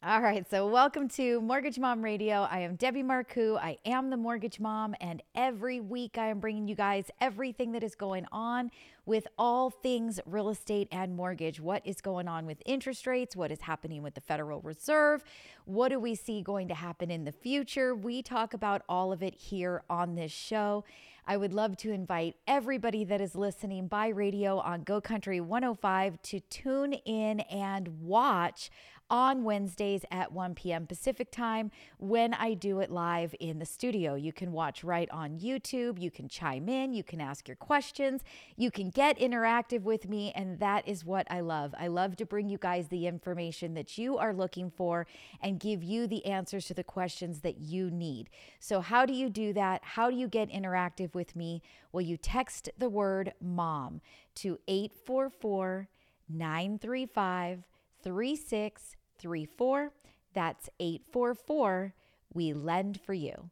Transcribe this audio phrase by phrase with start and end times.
[0.00, 2.46] All right, so welcome to Mortgage Mom Radio.
[2.48, 3.58] I am Debbie Marcoux.
[3.58, 7.82] I am the Mortgage Mom, and every week I am bringing you guys everything that
[7.82, 8.70] is going on
[9.06, 11.60] with all things real estate and mortgage.
[11.60, 13.34] What is going on with interest rates?
[13.34, 15.24] What is happening with the Federal Reserve?
[15.64, 17.92] What do we see going to happen in the future?
[17.92, 20.84] We talk about all of it here on this show.
[21.26, 26.22] I would love to invite everybody that is listening by radio on Go Country 105
[26.22, 28.70] to tune in and watch
[29.10, 30.86] on Wednesdays at 1 p.m.
[30.86, 34.14] Pacific time when I do it live in the studio.
[34.14, 38.22] You can watch right on YouTube, you can chime in, you can ask your questions,
[38.56, 41.74] you can get interactive with me, and that is what I love.
[41.78, 45.06] I love to bring you guys the information that you are looking for
[45.40, 48.30] and give you the answers to the questions that you need.
[48.60, 49.82] So, how do you do that?
[49.82, 51.62] How do you get interactive with me?
[51.92, 54.00] Well, you text the word mom
[54.36, 55.88] to 844
[56.28, 57.64] 935
[59.18, 59.90] 3634.
[60.34, 61.94] That's 844
[62.32, 63.50] We Lend for You.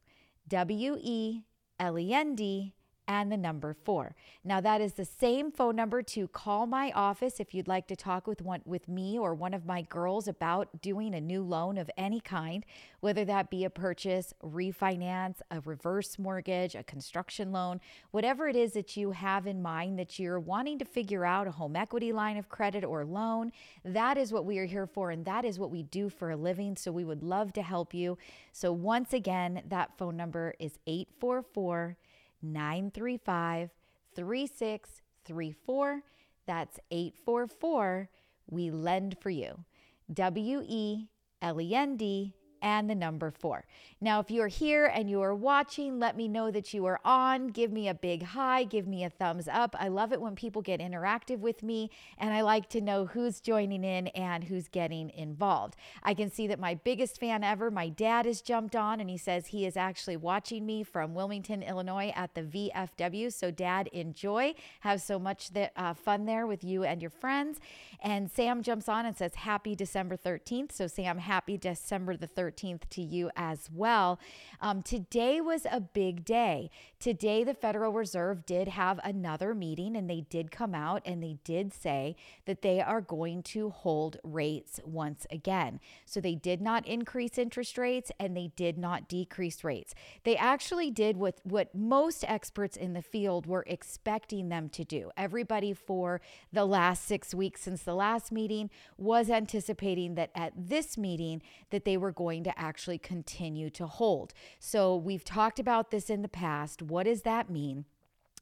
[0.48, 1.42] W E
[1.78, 2.72] L E N D
[3.08, 4.14] and the number four.
[4.44, 7.96] Now that is the same phone number to call my office if you'd like to
[7.96, 11.78] talk with one with me or one of my girls about doing a new loan
[11.78, 12.64] of any kind,
[13.00, 17.80] whether that be a purchase, refinance, a reverse mortgage, a construction loan,
[18.10, 21.52] whatever it is that you have in mind that you're wanting to figure out a
[21.52, 23.52] home equity line of credit or loan,
[23.84, 26.36] that is what we are here for and that is what we do for a
[26.36, 26.76] living.
[26.76, 28.18] So we would love to help you.
[28.52, 31.96] So once again, that phone number is 844
[32.42, 33.70] 935
[34.14, 36.02] 3634.
[36.46, 38.08] That's 844
[38.48, 39.64] We Lend for You.
[40.12, 41.08] W E
[41.42, 42.34] L E N D
[42.66, 43.64] and the number four.
[44.00, 47.46] Now, if you're here and you are watching, let me know that you are on.
[47.46, 49.76] Give me a big hi, give me a thumbs up.
[49.78, 53.38] I love it when people get interactive with me, and I like to know who's
[53.38, 55.76] joining in and who's getting involved.
[56.02, 59.16] I can see that my biggest fan ever, my dad, has jumped on and he
[59.16, 63.32] says he is actually watching me from Wilmington, Illinois at the VFW.
[63.32, 64.54] So, Dad, enjoy.
[64.80, 67.60] Have so much that, uh, fun there with you and your friends.
[68.02, 70.72] And Sam jumps on and says, Happy December 13th.
[70.72, 74.18] So, Sam, happy December the 13th to you as well.
[74.60, 76.70] Um, today was a big day.
[76.98, 81.36] Today, the Federal Reserve did have another meeting and they did come out and they
[81.44, 85.78] did say that they are going to hold rates once again.
[86.06, 89.94] So, they did not increase interest rates and they did not decrease rates.
[90.24, 95.10] They actually did what, what most experts in the field were expecting them to do.
[95.16, 96.20] Everybody for
[96.52, 101.84] the last six weeks since the last meeting was anticipating that at this meeting that
[101.84, 104.32] they were going to actually continue to hold.
[104.58, 106.82] So we've talked about this in the past.
[106.82, 107.84] What does that mean?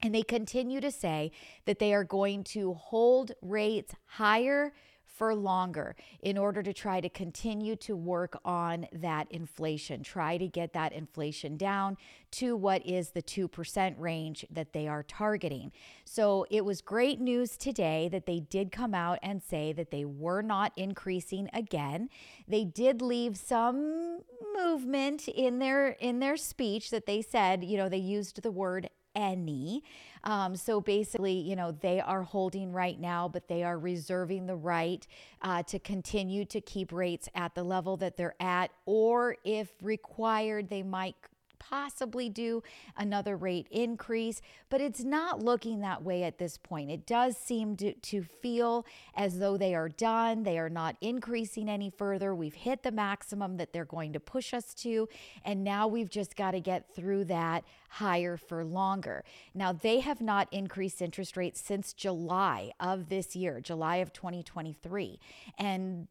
[0.02, 1.32] And they continue to say
[1.64, 4.72] that they are going to hold rates higher
[5.06, 10.48] for longer in order to try to continue to work on that inflation, try to
[10.48, 11.96] get that inflation down
[12.32, 15.70] to what is the 2% range that they are targeting.
[16.04, 20.04] So it was great news today that they did come out and say that they
[20.04, 22.08] were not increasing again.
[22.48, 24.20] They did leave some
[24.56, 28.88] movement in their in their speech that they said, you know, they used the word
[29.14, 29.82] any.
[30.24, 34.56] Um, so basically, you know, they are holding right now, but they are reserving the
[34.56, 35.06] right
[35.42, 40.68] uh, to continue to keep rates at the level that they're at, or if required,
[40.68, 41.14] they might
[41.58, 42.62] possibly do
[42.96, 46.90] another rate increase, but it's not looking that way at this point.
[46.90, 50.42] It does seem to, to feel as though they are done.
[50.42, 52.34] They are not increasing any further.
[52.34, 55.08] We've hit the maximum that they're going to push us to,
[55.44, 59.24] and now we've just got to get through that higher for longer.
[59.54, 65.20] Now, they have not increased interest rates since July of this year, July of 2023.
[65.58, 66.08] And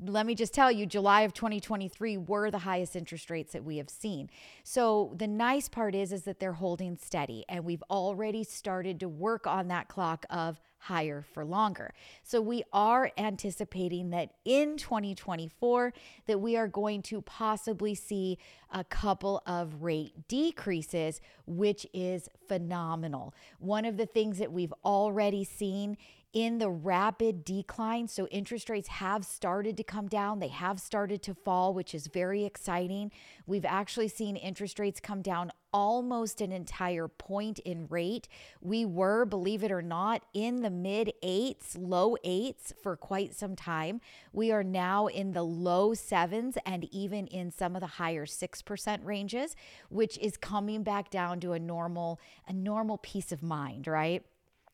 [0.00, 3.78] let me just tell you, July of 2023 were the highest interest rates that we
[3.78, 4.30] have seen.
[4.62, 9.08] So the nice part is, is that they're holding steady, and we've already started to
[9.08, 11.92] work on that clock of higher for longer.
[12.22, 15.92] So we are anticipating that in 2024
[16.26, 18.38] that we are going to possibly see
[18.70, 23.34] a couple of rate decreases, which is phenomenal.
[23.58, 25.96] One of the things that we've already seen
[26.32, 28.06] in the rapid decline.
[28.08, 32.06] So interest rates have started to come down, they have started to fall, which is
[32.06, 33.10] very exciting.
[33.46, 38.28] We've actually seen interest rates come down almost an entire point in rate.
[38.60, 43.56] We were, believe it or not, in the mid eights, low eights for quite some
[43.56, 44.00] time.
[44.32, 49.04] We are now in the low sevens and even in some of the higher 6%
[49.04, 49.56] ranges,
[49.88, 54.24] which is coming back down to a normal a normal peace of mind, right?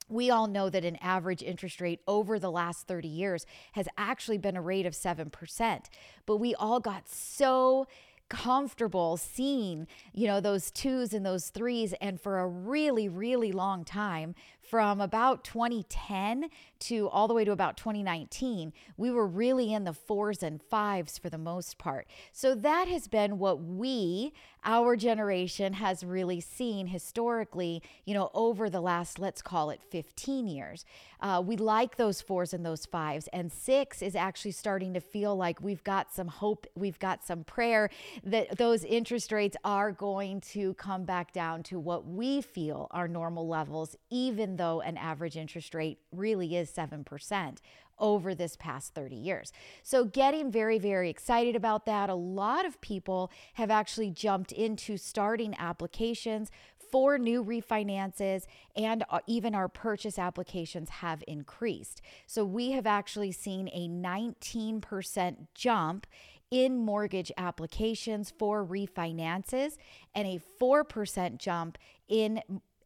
[0.09, 4.39] We all know that an average interest rate over the last 30 years has actually
[4.39, 5.81] been a rate of 7%.
[6.27, 7.87] But we all got so
[8.29, 11.95] comfortable seeing, you know, those twos and those threes.
[12.01, 14.35] And for a really, really long time,
[14.69, 16.49] from about 2010
[16.81, 21.16] to all the way to about 2019, we were really in the fours and fives
[21.19, 22.06] for the most part.
[22.32, 24.32] So that has been what we,
[24.64, 30.46] our generation, has really seen historically, you know, over the last, let's call it 15
[30.46, 30.84] years.
[31.20, 33.28] Uh, we like those fours and those fives.
[33.32, 37.44] And six is actually starting to feel like we've got some hope, we've got some
[37.44, 37.88] prayer
[38.25, 43.08] that those interest rates are going to come back down to what we feel are
[43.08, 47.59] normal levels, even though an average interest rate really is 7%
[47.99, 49.53] over this past 30 years.
[49.83, 52.11] So, getting very, very excited about that.
[52.11, 56.51] A lot of people have actually jumped into starting applications
[56.91, 58.45] for new refinances
[58.77, 62.00] and uh, even our purchase applications have increased.
[62.27, 66.07] So, we have actually seen a 19% jump
[66.50, 69.77] in mortgage applications for refinances
[70.15, 72.41] and a 4% jump in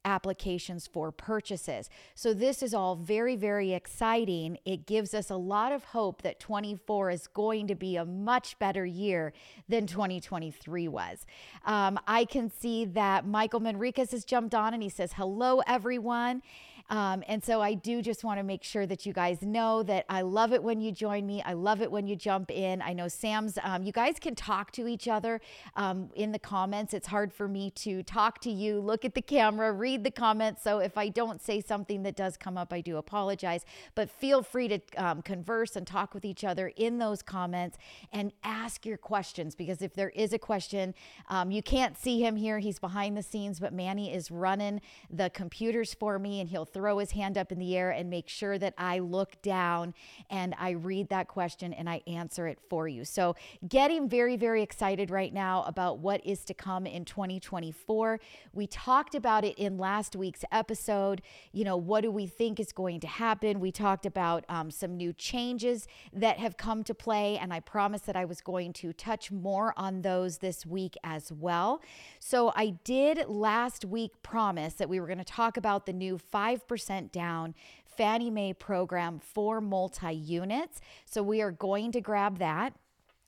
[0.04, 1.90] applications for purchases.
[2.14, 4.58] So, this is all very, very exciting.
[4.64, 8.58] It gives us a lot of hope that 24 is going to be a much
[8.58, 9.32] better year
[9.68, 11.26] than 2023 was.
[11.64, 16.42] Um, I can see that Michael Manriquez has jumped on and he says, Hello, everyone.
[16.90, 20.06] Um, and so I do just want to make sure that you guys know that
[20.08, 21.42] I love it when you join me.
[21.42, 22.80] I love it when you jump in.
[22.80, 25.40] I know Sam's, um, you guys can talk to each other
[25.76, 26.94] um, in the comments.
[26.94, 30.62] It's hard for me to talk to you, look at the camera, read the comments.
[30.62, 33.64] So if I don't say something that does come up, I do apologize.
[33.94, 37.76] But feel free to um, converse and talk with each other in those comments
[38.12, 40.94] and ask your questions because if there is a question,
[41.28, 42.58] um, you can't see him here.
[42.58, 44.80] He's behind the scenes, but Manny is running
[45.10, 48.28] the computers for me and he'll throw his hand up in the air and make
[48.28, 49.94] sure that I look down
[50.30, 53.04] and I read that question and I answer it for you.
[53.04, 53.34] So,
[53.68, 58.20] getting very, very excited right now about what is to come in 2024.
[58.52, 61.20] We talked about it in last week's episode.
[61.52, 63.58] You know, what do we think is going to happen?
[63.58, 68.06] We talked about um, some new changes that have come to play, and I promised
[68.06, 71.82] that I was going to touch more on those this week as well.
[72.20, 76.18] So, I did last week promise that we were going to talk about the new
[76.18, 77.54] 5 5% down
[77.96, 80.80] Fannie Mae program for multi units.
[81.04, 82.74] So we are going to grab that.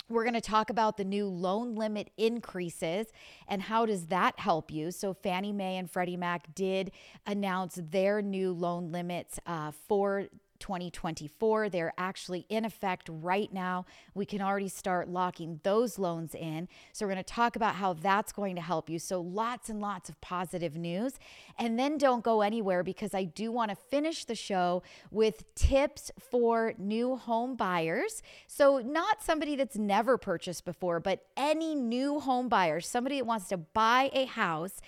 [0.08, 3.06] We're going to talk about the new loan limit increases
[3.46, 4.90] and how does that help you.
[4.90, 6.90] So Fannie Mae and Freddie Mac did
[7.26, 10.26] announce their new loan limits uh, for
[10.60, 11.68] 2024.
[11.68, 13.86] They're actually in effect right now.
[14.14, 16.68] We can already start locking those loans in.
[16.92, 18.98] So, we're going to talk about how that's going to help you.
[18.98, 21.14] So, lots and lots of positive news.
[21.58, 26.10] And then don't go anywhere because I do want to finish the show with tips
[26.18, 28.22] for new home buyers.
[28.46, 33.48] So, not somebody that's never purchased before, but any new home buyer, somebody that wants
[33.48, 34.80] to buy a house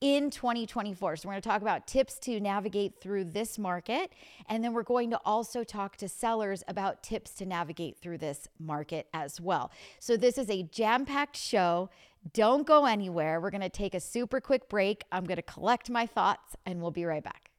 [0.00, 1.16] in 2024.
[1.16, 4.12] So, we're going to talk about tips to navigate through this market.
[4.48, 8.48] And then we're going to also talk to sellers about tips to navigate through this
[8.58, 9.70] market as well.
[9.98, 11.90] So, this is a jam packed show.
[12.32, 13.40] Don't go anywhere.
[13.40, 15.04] We're going to take a super quick break.
[15.12, 17.50] I'm going to collect my thoughts and we'll be right back.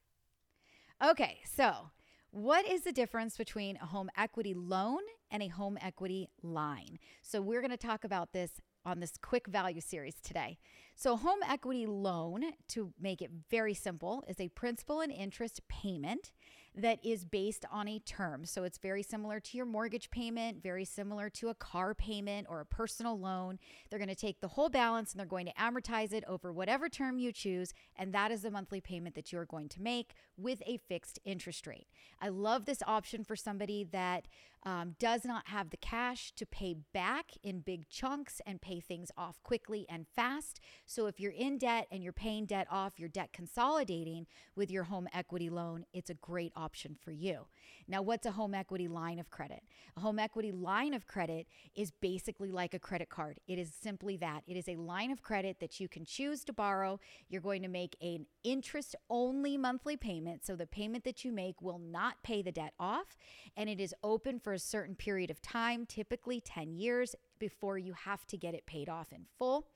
[1.04, 1.90] Okay, so
[2.32, 5.00] what is the difference between a home equity loan
[5.32, 6.98] and a home equity line?
[7.22, 10.58] So, we're going to talk about this on this quick value series today.
[10.96, 16.32] So, home equity loan, to make it very simple, is a principal and interest payment
[16.76, 18.46] that is based on a term.
[18.46, 22.60] So, it's very similar to your mortgage payment, very similar to a car payment or
[22.60, 23.58] a personal loan.
[23.90, 26.88] They're going to take the whole balance and they're going to amortize it over whatever
[26.88, 27.74] term you choose.
[27.98, 31.66] And that is the monthly payment that you're going to make with a fixed interest
[31.66, 31.88] rate.
[32.22, 34.28] I love this option for somebody that
[34.64, 39.12] um, does not have the cash to pay back in big chunks and pay things
[39.18, 40.60] off quickly and fast.
[40.86, 44.84] So if you're in debt and you're paying debt off, you're debt consolidating with your
[44.84, 47.48] home equity loan, it's a great option for you.
[47.92, 49.64] Now, what's a home equity line of credit?
[49.98, 51.46] A home equity line of credit
[51.76, 53.42] is basically like a credit card.
[53.50, 54.44] It is simply that.
[54.48, 57.02] It is a line of credit that you can choose to borrow.
[57.28, 60.46] You're going to make an interest only monthly payment.
[60.46, 63.18] So the payment that you make will not pay the debt off.
[63.58, 67.92] And it is open for a certain period of time, typically 10 years, before you
[67.92, 69.68] have to get it paid off in full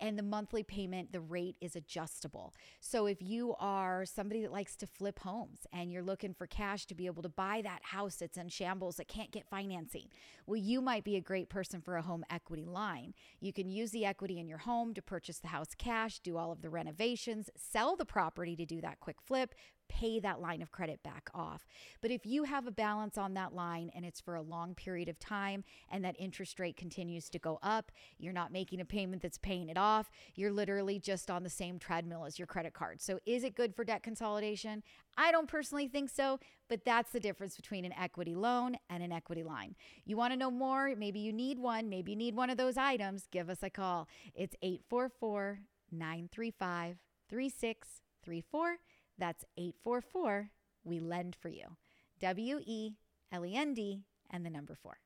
[0.00, 2.54] and the monthly payment, the rate is adjustable.
[2.80, 6.86] So if you are somebody that likes to flip homes and you're looking for cash
[6.86, 10.08] to be able to buy that house that's in shambles that can't get financing,
[10.46, 13.14] well, you might be a great person for a home equity line.
[13.40, 16.52] You can use the equity in your home to purchase the house cash, do all
[16.52, 19.54] of the renovations, sell the property to do that quick flip,
[19.90, 21.66] pay that line of credit back off.
[22.00, 25.08] But if you have a balance on that line and it's for a long period
[25.08, 29.20] of time and that interest rate continues to go up, you're not making a payment
[29.20, 33.00] that's paying it off, you're literally just on the same treadmill as your credit card.
[33.00, 34.84] So is it good for debt consolidation?
[35.18, 39.10] I don't personally think so, but that's the difference between an equity loan and an
[39.10, 39.74] equity line.
[40.04, 40.94] You want to know more?
[40.96, 44.08] Maybe you need one, maybe you need one of those items, give us a call.
[44.34, 46.96] It's 844 935
[47.28, 48.76] 3634.
[49.20, 50.50] That's 844
[50.82, 51.76] We Lend for You.
[52.20, 52.92] W E
[53.30, 54.00] L E N D
[54.30, 54.96] and the number four.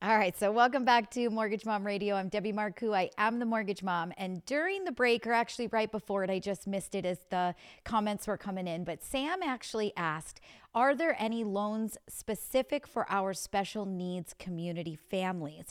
[0.00, 2.16] All right, so welcome back to Mortgage Mom Radio.
[2.16, 2.92] I'm Debbie Marcoux.
[2.92, 4.12] I am the Mortgage Mom.
[4.16, 7.54] And during the break, or actually right before it, I just missed it as the
[7.84, 10.40] comments were coming in, but Sam actually asked
[10.74, 15.66] Are there any loans specific for our special needs community families?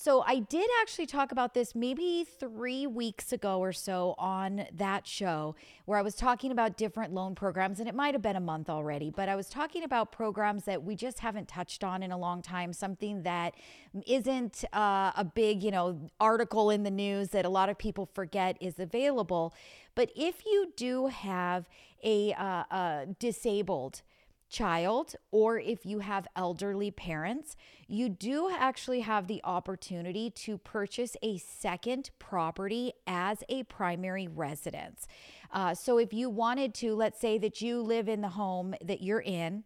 [0.00, 5.08] So I did actually talk about this maybe three weeks ago or so on that
[5.08, 8.40] show where I was talking about different loan programs, and it might have been a
[8.40, 12.12] month already, but I was talking about programs that we just haven't touched on in
[12.12, 13.56] a long time, something that
[14.06, 18.08] isn't uh, a big, you know, article in the news that a lot of people
[18.14, 19.52] forget is available.
[19.96, 21.68] But if you do have
[22.04, 24.02] a, uh, a disabled
[24.48, 31.16] child or if you have elderly parents, you do actually have the opportunity to purchase
[31.22, 35.06] a second property as a primary residence.
[35.52, 39.02] Uh, so if you wanted to, let's say that you live in the home that
[39.02, 39.64] you're in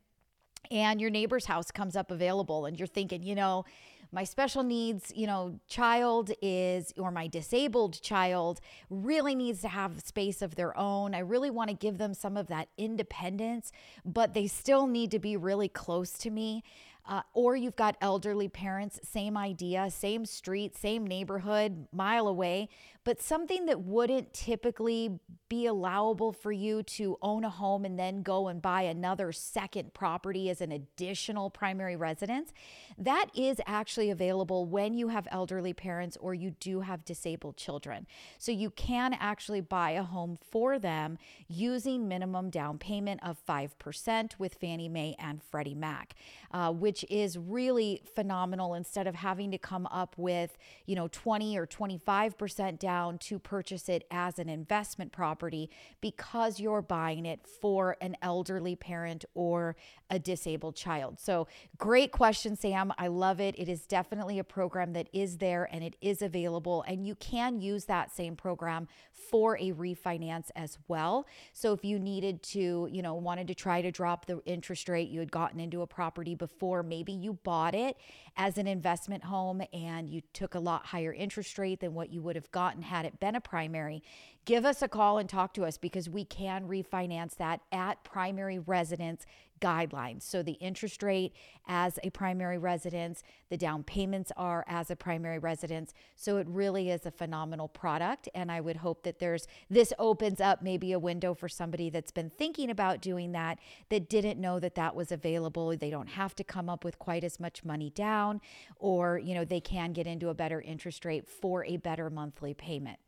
[0.70, 3.64] and your neighbor's house comes up available and you're thinking, you know,
[4.12, 10.00] my special needs, you know, child is, or my disabled child really needs to have
[10.02, 11.14] space of their own.
[11.14, 13.72] I really want to give them some of that independence,
[14.04, 16.62] but they still need to be really close to me.
[17.04, 22.68] Uh, or you've got elderly parents, same idea, same street, same neighborhood, mile away,
[23.04, 25.18] but something that wouldn't typically
[25.48, 29.92] be allowable for you to own a home and then go and buy another second
[29.92, 32.52] property as an additional primary residence.
[32.96, 38.06] That is actually available when you have elderly parents or you do have disabled children.
[38.38, 41.18] So you can actually buy a home for them
[41.48, 46.14] using minimum down payment of 5% with Fannie Mae and Freddie Mac,
[46.52, 50.56] uh, which is really phenomenal instead of having to come up with,
[50.86, 55.70] you know, 20 or 25% down down to purchase it as an investment property
[56.02, 59.74] because you're buying it for an elderly parent or
[60.10, 61.18] a disabled child.
[61.18, 62.92] So, great question, Sam.
[62.98, 63.54] I love it.
[63.56, 67.62] It is definitely a program that is there and it is available, and you can
[67.62, 68.88] use that same program
[69.30, 71.26] for a refinance as well.
[71.54, 75.08] So, if you needed to, you know, wanted to try to drop the interest rate,
[75.08, 77.96] you had gotten into a property before, maybe you bought it
[78.36, 82.20] as an investment home and you took a lot higher interest rate than what you
[82.20, 84.02] would have gotten had it been a primary,
[84.44, 88.58] give us a call and talk to us because we can refinance that at primary
[88.58, 89.24] residence
[89.62, 90.22] guidelines.
[90.22, 91.32] So the interest rate
[91.66, 95.94] as a primary residence, the down payments are as a primary residence.
[96.16, 98.28] So it really is a phenomenal product.
[98.34, 102.10] And I would hope that there's this opens up maybe a window for somebody that's
[102.10, 105.76] been thinking about doing that, that didn't know that that was available.
[105.76, 108.40] They don't have to come up with quite as much money down,
[108.76, 112.52] or, you know, they can get into a better interest rate for a better monthly
[112.52, 112.98] payment.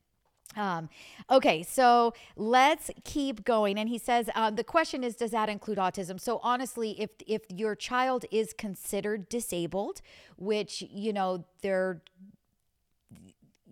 [0.56, 0.88] Um,
[1.30, 3.78] okay, so let's keep going.
[3.78, 6.20] And he says uh, the question is, does that include autism?
[6.20, 10.00] So honestly, if if your child is considered disabled,
[10.36, 12.02] which you know they're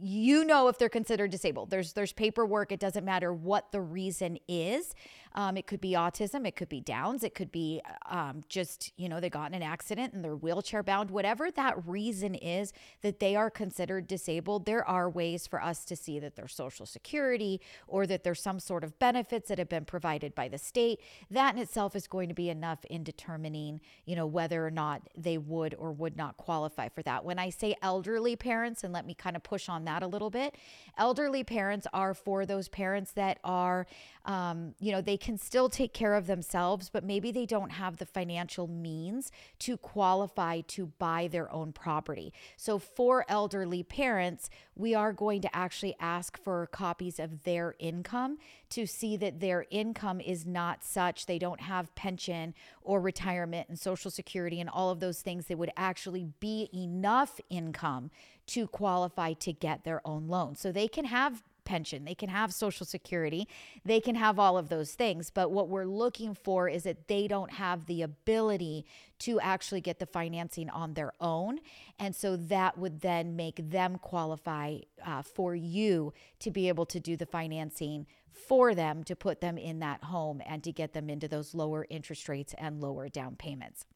[0.02, 4.36] you know if they're considered disabled there's there's paperwork it doesn't matter what the reason
[4.48, 4.94] is
[5.34, 9.08] Um, it could be autism, it could be Downs, it could be um, just, you
[9.08, 13.18] know, they got in an accident and they're wheelchair bound, whatever that reason is that
[13.18, 14.66] they are considered disabled.
[14.66, 18.60] There are ways for us to see that there's Social Security or that there's some
[18.60, 21.00] sort of benefits that have been provided by the state.
[21.30, 25.02] That in itself is going to be enough in determining, you know, whether or not
[25.16, 27.24] they would or would not qualify for that.
[27.24, 30.30] When I say elderly parents, and let me kind of push on that a little
[30.30, 30.56] bit,
[30.98, 33.86] elderly parents are for those parents that are,
[34.26, 37.98] um, you know, they can still take care of themselves, but maybe they don't have
[37.98, 42.32] the financial means to qualify to buy their own property.
[42.56, 48.38] So for elderly parents, we are going to actually ask for copies of their income
[48.70, 52.52] to see that their income is not such they don't have pension
[52.82, 57.40] or retirement and social security and all of those things that would actually be enough
[57.48, 58.10] income
[58.46, 60.56] to qualify to get their own loan.
[60.56, 63.48] So they can have pension, they can have social security,
[63.84, 65.30] they can have all of those things.
[65.30, 68.84] But what we're looking for is that they don't have the ability
[69.20, 71.60] to actually get the financing on their own.
[71.98, 77.00] And so that would then make them qualify uh, for you to be able to
[77.00, 81.08] do the financing for them to put them in that home and to get them
[81.08, 83.86] into those lower interest rates and lower down payments.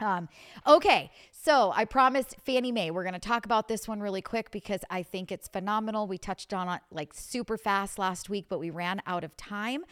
[0.00, 0.28] Um,
[0.66, 4.50] okay, so I promised Fannie Mae we're going to talk about this one really quick
[4.50, 6.06] because I think it's phenomenal.
[6.06, 9.84] We touched on it like super fast last week, but we ran out of time.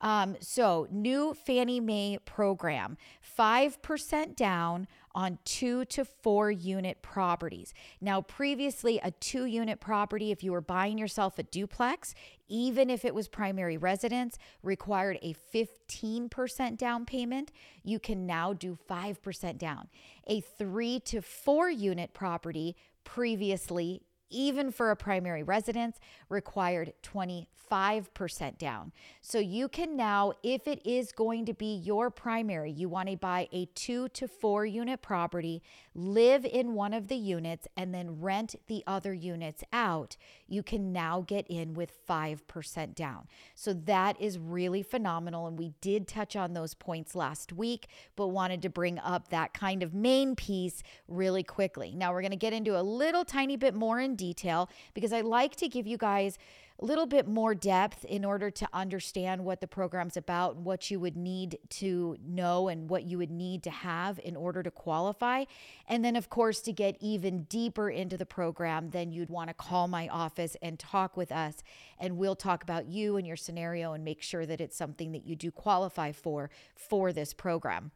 [0.00, 2.96] Um, so, new Fannie Mae program
[3.38, 7.72] 5% down on two to four unit properties.
[8.00, 12.14] Now, previously, a two unit property, if you were buying yourself a duplex,
[12.48, 17.50] even if it was primary residence, required a 15% down payment.
[17.82, 19.88] You can now do 5% down.
[20.26, 28.92] A three to four unit property, previously, even for a primary residence, required 25% down.
[29.20, 33.16] So you can now, if it is going to be your primary, you want to
[33.16, 35.62] buy a two to four unit property,
[35.94, 40.16] live in one of the units, and then rent the other units out,
[40.48, 43.28] you can now get in with 5% down.
[43.54, 45.46] So that is really phenomenal.
[45.46, 49.54] And we did touch on those points last week, but wanted to bring up that
[49.54, 51.94] kind of main piece really quickly.
[51.94, 55.20] Now we're going to get into a little tiny bit more in detail because I
[55.20, 56.38] like to give you guys
[56.78, 61.00] a little bit more depth in order to understand what the program's about, what you
[61.00, 65.44] would need to know, and what you would need to have in order to qualify.
[65.88, 69.54] And then, of course, to get even deeper into the program, then you'd want to
[69.54, 71.62] call my office and talk with us,
[71.98, 75.26] and we'll talk about you and your scenario and make sure that it's something that
[75.26, 77.90] you do qualify for for this program.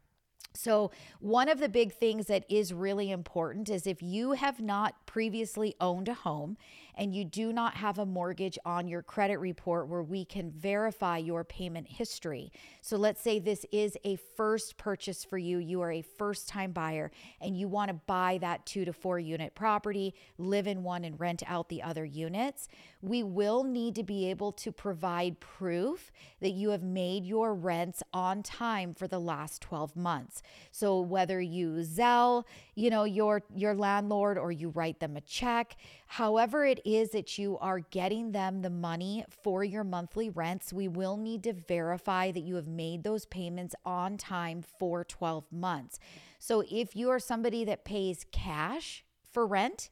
[0.53, 5.05] So, one of the big things that is really important is if you have not
[5.05, 6.57] previously owned a home
[6.95, 11.17] and you do not have a mortgage on your credit report where we can verify
[11.17, 12.51] your payment history.
[12.81, 16.71] So, let's say this is a first purchase for you, you are a first time
[16.71, 21.03] buyer, and you want to buy that two to four unit property, live in one,
[21.03, 22.67] and rent out the other units.
[23.01, 28.03] We will need to be able to provide proof that you have made your rents
[28.13, 30.41] on time for the last 12 months.
[30.71, 32.43] So, whether you Zelle,
[32.75, 35.75] you know, your your landlord or you write them a check,
[36.11, 40.85] however it is that you are getting them the money for your monthly rents, we
[40.85, 45.99] will need to verify that you have made those payments on time for 12 months.
[46.37, 49.89] So if you are somebody that pays cash for rent,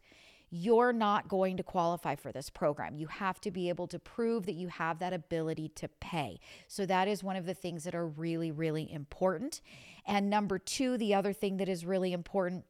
[0.50, 2.98] you're not going to qualify for this program.
[2.98, 6.40] You have to be able to prove that you have that ability to pay.
[6.68, 9.62] So, that is one of the things that are really, really important.
[10.08, 12.66] And number two, the other thing that is really important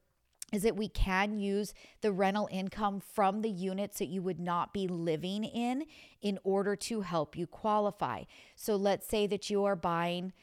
[0.51, 4.73] is that we can use the rental income from the units that you would not
[4.73, 5.85] be living in
[6.21, 8.23] in order to help you qualify.
[8.55, 10.33] So let's say that you are buying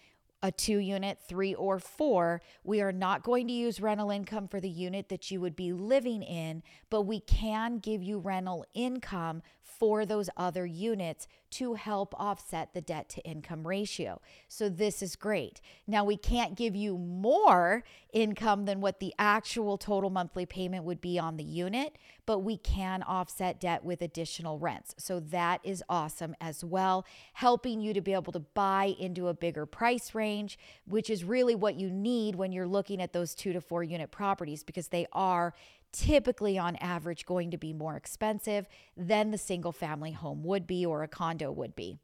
[0.42, 4.60] a two unit, three, or four, we are not going to use rental income for
[4.60, 9.42] the unit that you would be living in, but we can give you rental income
[9.78, 14.20] for those other units to help offset the debt to income ratio.
[14.48, 15.60] So this is great.
[15.86, 21.00] Now we can't give you more income than what the actual total monthly payment would
[21.00, 24.94] be on the unit, but we can offset debt with additional rents.
[24.98, 29.34] So that is awesome as well, helping you to be able to buy into a
[29.34, 33.52] bigger price range, which is really what you need when you're looking at those 2
[33.52, 35.54] to 4 unit properties because they are
[35.96, 40.84] typically on average going to be more expensive than the single family home would be
[40.84, 41.98] or a condo would be.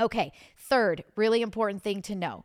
[0.00, 2.44] Okay, third, really important thing to know.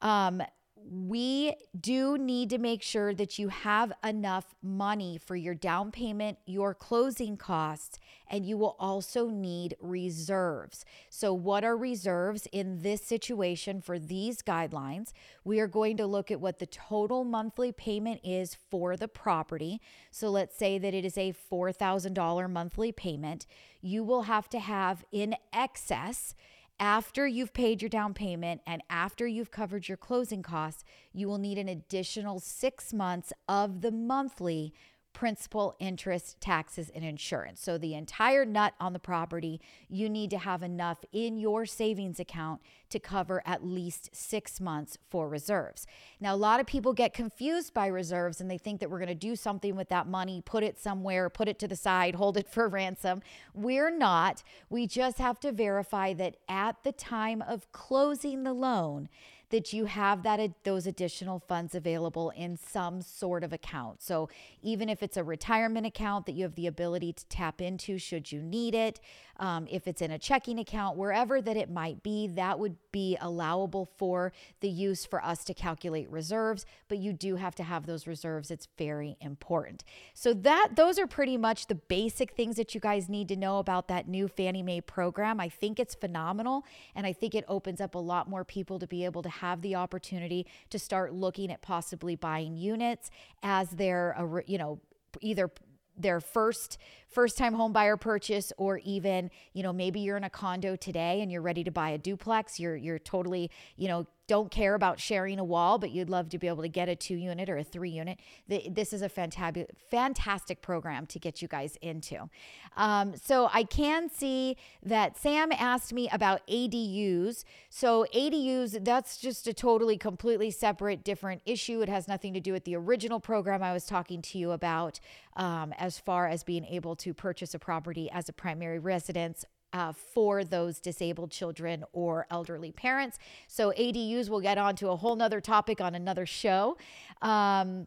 [0.00, 0.42] Um,
[0.84, 6.38] we do need to make sure that you have enough money for your down payment,
[6.46, 7.98] your closing costs,
[8.32, 10.86] and you will also need reserves.
[11.10, 15.12] So, what are reserves in this situation for these guidelines?
[15.44, 19.82] We are going to look at what the total monthly payment is for the property.
[20.10, 23.46] So, let's say that it is a $4,000 monthly payment.
[23.82, 26.34] You will have to have in excess
[26.80, 31.38] after you've paid your down payment and after you've covered your closing costs, you will
[31.38, 34.72] need an additional six months of the monthly
[35.12, 37.60] principal, interest, taxes, and insurance.
[37.60, 42.18] So the entire nut on the property, you need to have enough in your savings
[42.18, 45.86] account to cover at least six months for reserves.
[46.20, 49.08] Now, a lot of people get confused by reserves and they think that we're going
[49.08, 52.36] to do something with that money, put it somewhere, put it to the side, hold
[52.36, 53.22] it for ransom.
[53.54, 54.42] We're not.
[54.68, 59.08] We just have to verify that at the time of closing the loan,
[59.52, 64.02] that you have that those additional funds available in some sort of account.
[64.02, 64.28] So
[64.62, 68.32] even if it's a retirement account that you have the ability to tap into should
[68.32, 68.98] you need it,
[69.42, 73.18] um, if it's in a checking account, wherever that it might be, that would be
[73.20, 76.64] allowable for the use for us to calculate reserves.
[76.86, 78.52] But you do have to have those reserves.
[78.52, 79.82] It's very important.
[80.14, 83.58] So that those are pretty much the basic things that you guys need to know
[83.58, 85.40] about that new Fannie Mae program.
[85.40, 88.86] I think it's phenomenal, and I think it opens up a lot more people to
[88.86, 93.10] be able to have the opportunity to start looking at possibly buying units
[93.42, 94.78] as their, you know,
[95.20, 95.50] either
[95.96, 96.78] their first
[97.08, 101.20] first time home buyer purchase or even you know maybe you're in a condo today
[101.20, 105.00] and you're ready to buy a duplex you're you're totally you know don't care about
[105.00, 107.58] sharing a wall, but you'd love to be able to get a two unit or
[107.58, 112.28] a three unit, this is a fantastic, fantastic program to get you guys into.
[112.76, 117.44] Um, so I can see that Sam asked me about ADUs.
[117.68, 121.80] So ADUs, that's just a totally, completely separate, different issue.
[121.82, 125.00] It has nothing to do with the original program I was talking to you about
[125.36, 129.92] um, as far as being able to purchase a property as a primary residence uh,
[129.92, 133.18] for those disabled children or elderly parents.
[133.48, 136.76] So ADUs will get onto a whole nother topic on another show.
[137.20, 137.86] Um,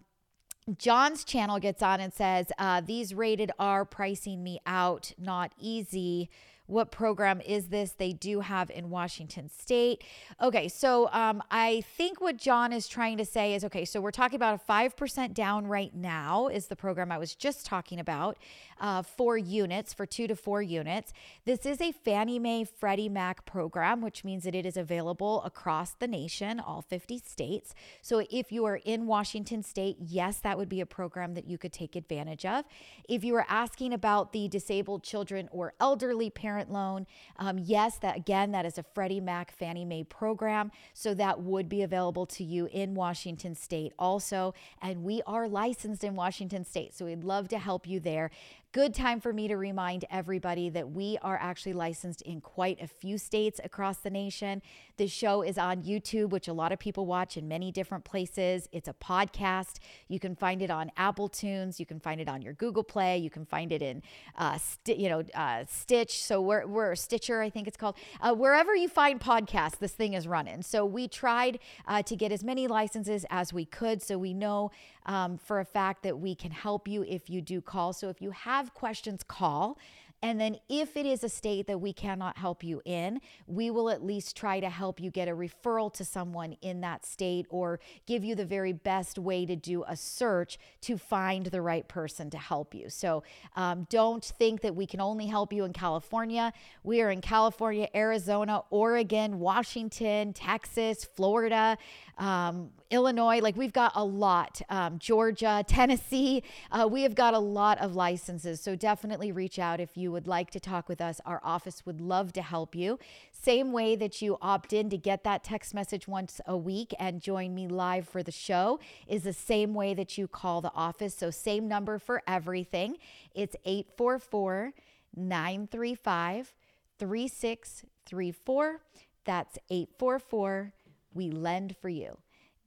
[0.77, 6.29] John's channel gets on and says, uh, These rated R pricing me out, not easy
[6.67, 10.03] what program is this they do have in Washington State.
[10.41, 14.11] Okay, so um, I think what John is trying to say is okay, so we're
[14.11, 18.37] talking about a 5% down right now, is the program I was just talking about
[18.79, 21.13] uh, for units, for two to four units.
[21.45, 25.91] This is a Fannie Mae Freddie Mac program, which means that it is available across
[25.91, 27.73] the nation, all 50 states.
[28.01, 31.57] So if you are in Washington State, yes, that would be a program that you
[31.57, 32.65] could take advantage of.
[33.07, 37.05] If you are asking about the disabled children or elderly parent loan,
[37.37, 40.71] um, yes, that again, that is a Freddie Mac Fannie Mae program.
[40.93, 44.53] So that would be available to you in Washington State also.
[44.81, 46.93] And we are licensed in Washington State.
[46.93, 48.31] So we'd love to help you there
[48.75, 52.87] good time for me to remind everybody that we are actually licensed in quite a
[52.87, 54.61] few states across the nation.
[54.97, 58.69] The show is on YouTube, which a lot of people watch in many different places.
[58.71, 59.79] It's a podcast.
[60.07, 61.79] You can find it on Apple Tunes.
[61.79, 63.17] You can find it on your Google Play.
[63.17, 64.01] You can find it in,
[64.37, 66.23] uh, you know, uh, Stitch.
[66.23, 67.97] So we're, we're Stitcher, I think it's called.
[68.21, 70.61] Uh, wherever you find podcasts, this thing is running.
[70.61, 74.01] So we tried uh, to get as many licenses as we could.
[74.01, 74.71] So we know
[75.05, 77.91] um, for a fact that we can help you if you do call.
[77.91, 79.77] So if you have questions, call.
[80.25, 83.91] And then, if it is a state that we cannot help you in, we will
[83.91, 87.79] at least try to help you get a referral to someone in that state or
[88.07, 92.31] give you the very best way to do a search to find the right person
[92.31, 92.89] to help you.
[92.89, 93.21] So,
[93.55, 96.51] um, don't think that we can only help you in California.
[96.83, 101.77] We are in California, Arizona, Oregon, Washington, Texas, Florida
[102.17, 107.39] um, Illinois, like we've got a lot, um, Georgia, Tennessee, uh, we have got a
[107.39, 108.61] lot of licenses.
[108.61, 111.19] So definitely reach out if you would like to talk with us.
[111.25, 112.99] Our office would love to help you.
[113.31, 117.21] Same way that you opt in to get that text message once a week and
[117.21, 121.15] join me live for the show is the same way that you call the office.
[121.15, 122.97] So, same number for everything.
[123.33, 124.73] It's 844
[125.15, 126.53] 935
[126.99, 128.81] 3634.
[129.25, 130.73] That's 844
[131.13, 132.17] we lend for you.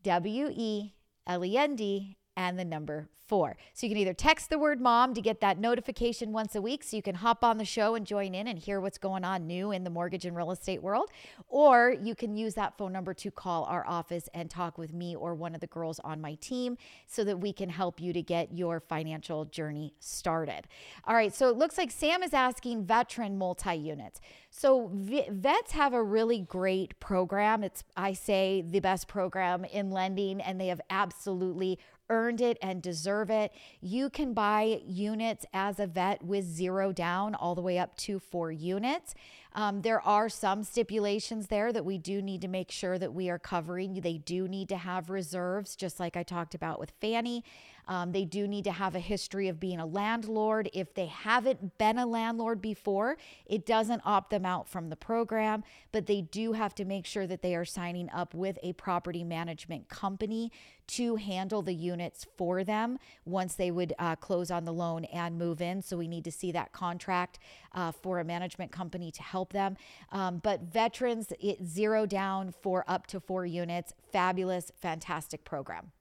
[0.02, 0.92] W E
[1.26, 3.56] L E N D and the number four.
[3.74, 6.82] So you can either text the word mom to get that notification once a week
[6.82, 9.46] so you can hop on the show and join in and hear what's going on
[9.46, 11.10] new in the mortgage and real estate world.
[11.48, 15.14] Or you can use that phone number to call our office and talk with me
[15.14, 18.22] or one of the girls on my team so that we can help you to
[18.22, 20.62] get your financial journey started.
[21.04, 24.20] All right, so it looks like Sam is asking veteran multi units.
[24.50, 27.62] So vets have a really great program.
[27.62, 31.78] It's, I say, the best program in lending, and they have absolutely
[32.10, 33.52] earned it and deserve it.
[33.80, 38.18] You can buy units as a vet with zero down all the way up to
[38.18, 39.14] four units.
[39.54, 43.28] Um, there are some stipulations there that we do need to make sure that we
[43.30, 43.94] are covering.
[43.94, 47.44] They do need to have reserves, just like I talked about with Fannie.
[47.88, 50.70] Um, they do need to have a history of being a landlord.
[50.72, 55.64] If they haven't been a landlord before, it doesn't opt them out from the program,
[55.90, 59.24] but they do have to make sure that they are signing up with a property
[59.24, 60.52] management company
[60.88, 65.38] to handle the units for them once they would uh, close on the loan and
[65.38, 65.82] move in.
[65.82, 67.38] So we need to see that contract
[67.72, 69.76] uh, for a management company to help them.
[70.12, 73.92] Um, but veterans, it zero down for up to four units.
[74.12, 75.92] Fabulous, fantastic program.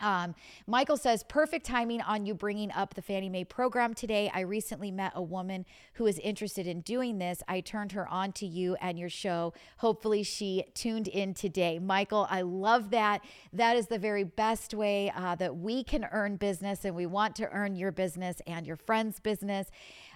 [0.00, 0.34] Um,
[0.66, 4.30] Michael says, perfect timing on you bringing up the Fannie Mae program today.
[4.34, 7.42] I recently met a woman who is interested in doing this.
[7.48, 9.54] I turned her on to you and your show.
[9.78, 11.78] Hopefully, she tuned in today.
[11.78, 13.22] Michael, I love that.
[13.52, 17.36] That is the very best way uh, that we can earn business, and we want
[17.36, 19.70] to earn your business and your friend's business.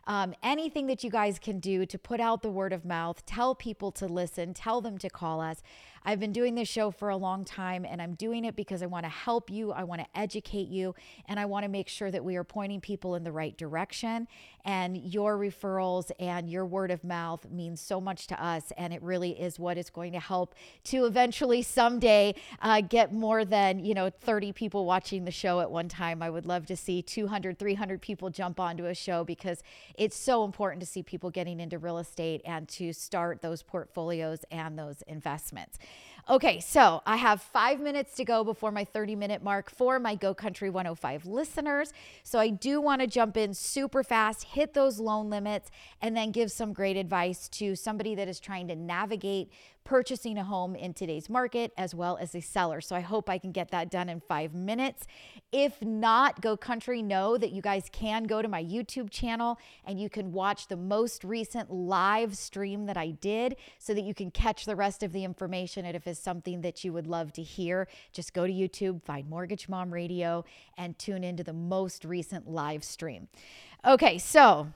[0.07, 3.55] Um, anything that you guys can do to put out the word of mouth, tell
[3.55, 5.63] people to listen, tell them to call us.
[6.03, 8.87] I've been doing this show for a long time and I'm doing it because I
[8.87, 10.95] want to help you, I want to educate you,
[11.27, 14.27] and I want to make sure that we are pointing people in the right direction.
[14.65, 18.73] And your referrals and your word of mouth means so much to us.
[18.77, 23.45] And it really is what is going to help to eventually someday uh, get more
[23.45, 26.23] than, you know, 30 people watching the show at one time.
[26.23, 29.63] I would love to see 200, 300 people jump onto a show because
[29.97, 34.45] it's so important to see people getting into real estate and to start those portfolios
[34.51, 35.79] and those investments.
[36.29, 40.15] Okay, so I have five minutes to go before my 30 minute mark for my
[40.15, 41.93] Go Country 105 listeners.
[42.23, 46.31] So I do want to jump in super fast, hit those loan limits, and then
[46.31, 49.51] give some great advice to somebody that is trying to navigate
[49.85, 52.81] purchasing a home in today's market as well as a seller.
[52.81, 55.07] So I hope I can get that done in five minutes.
[55.53, 60.01] If not, Go Country, know that you guys can go to my YouTube channel and
[60.01, 64.31] you can watch the most recent live stream that I did so that you can
[64.31, 65.85] catch the rest of the information.
[65.85, 69.29] And if it's something that you would love to hear, just go to YouTube, find
[69.29, 70.45] Mortgage Mom Radio,
[70.77, 73.29] and tune into the most recent live stream.
[73.85, 74.69] Okay, so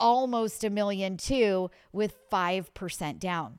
[0.00, 3.58] almost a million two with 5% down.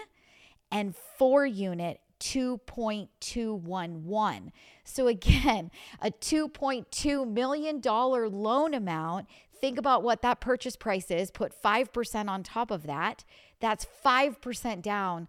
[0.71, 4.51] and four unit, 2.211.
[4.85, 9.29] So, again, a $2.2 million loan amount.
[9.61, 13.25] Think about what that purchase price is, put 5% on top of that.
[13.61, 15.29] That's 5% down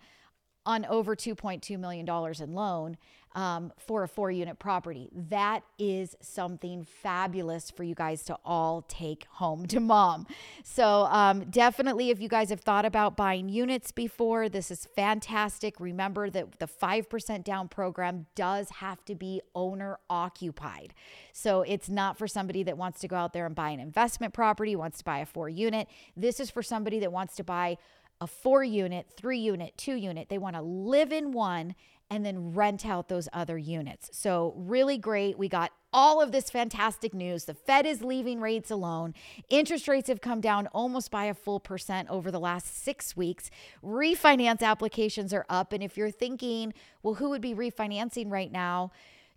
[0.65, 2.97] on over $2.2 million in loan
[3.35, 5.09] um, for a four unit property.
[5.13, 10.25] That is something fabulous for you guys to all take home to mom.
[10.63, 15.79] So, um, definitely, if you guys have thought about buying units before, this is fantastic.
[15.79, 20.93] Remember that the 5% down program does have to be owner occupied.
[21.31, 24.33] So, it's not for somebody that wants to go out there and buy an investment
[24.33, 25.87] property, wants to buy a four unit.
[26.17, 27.77] This is for somebody that wants to buy
[28.21, 30.29] a four unit, three unit, two unit.
[30.29, 31.75] They want to live in one
[32.10, 34.10] and then rent out those other units.
[34.13, 35.38] So, really great.
[35.38, 37.45] We got all of this fantastic news.
[37.45, 39.13] The Fed is leaving rates alone.
[39.50, 43.50] Interest rates have come down almost by a full percent over the last six weeks.
[43.84, 45.74] Refinance applications are up.
[45.74, 48.91] And if you're thinking, well, who would be refinancing right now?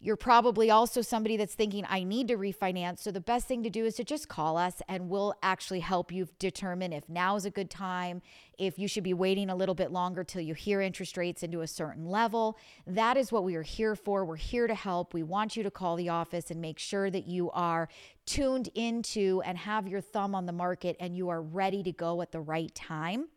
[0.04, 2.98] You're probably also somebody that's thinking, I need to refinance.
[2.98, 6.10] So the best thing to do is to just call us and we'll actually help
[6.10, 8.20] you determine if now is a good time,
[8.62, 11.60] if you should be waiting a little bit longer till you hear interest rates into
[11.60, 12.56] a certain level.
[12.86, 14.24] That is what we are here for.
[14.24, 15.14] We're here to help.
[15.14, 17.88] We want you to call the office and make sure that you are
[18.26, 22.22] tuned into and have your thumb on the market and you are ready to go
[22.22, 23.28] at the right time.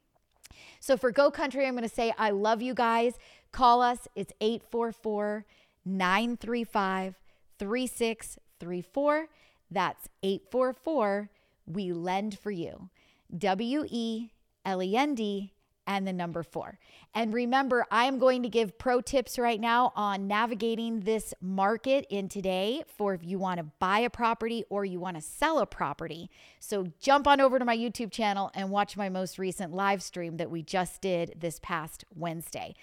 [0.80, 3.16] So for Go Country, I'm going to say, I love you guys.
[3.52, 4.08] Call us.
[4.16, 5.44] It's 844-
[5.86, 7.16] 935
[7.60, 9.28] 3634.
[9.72, 11.30] That's 844
[11.68, 12.90] We Lend for You.
[13.36, 14.30] W E
[14.66, 15.54] L E N D
[15.88, 16.80] and the number four.
[17.14, 22.06] And remember, I am going to give pro tips right now on navigating this market
[22.10, 25.60] in today for if you want to buy a property or you want to sell
[25.60, 26.30] a property.
[26.60, 30.38] So jump on over to my YouTube channel and watch my most recent live stream
[30.38, 32.76] that we just did this past Wednesday.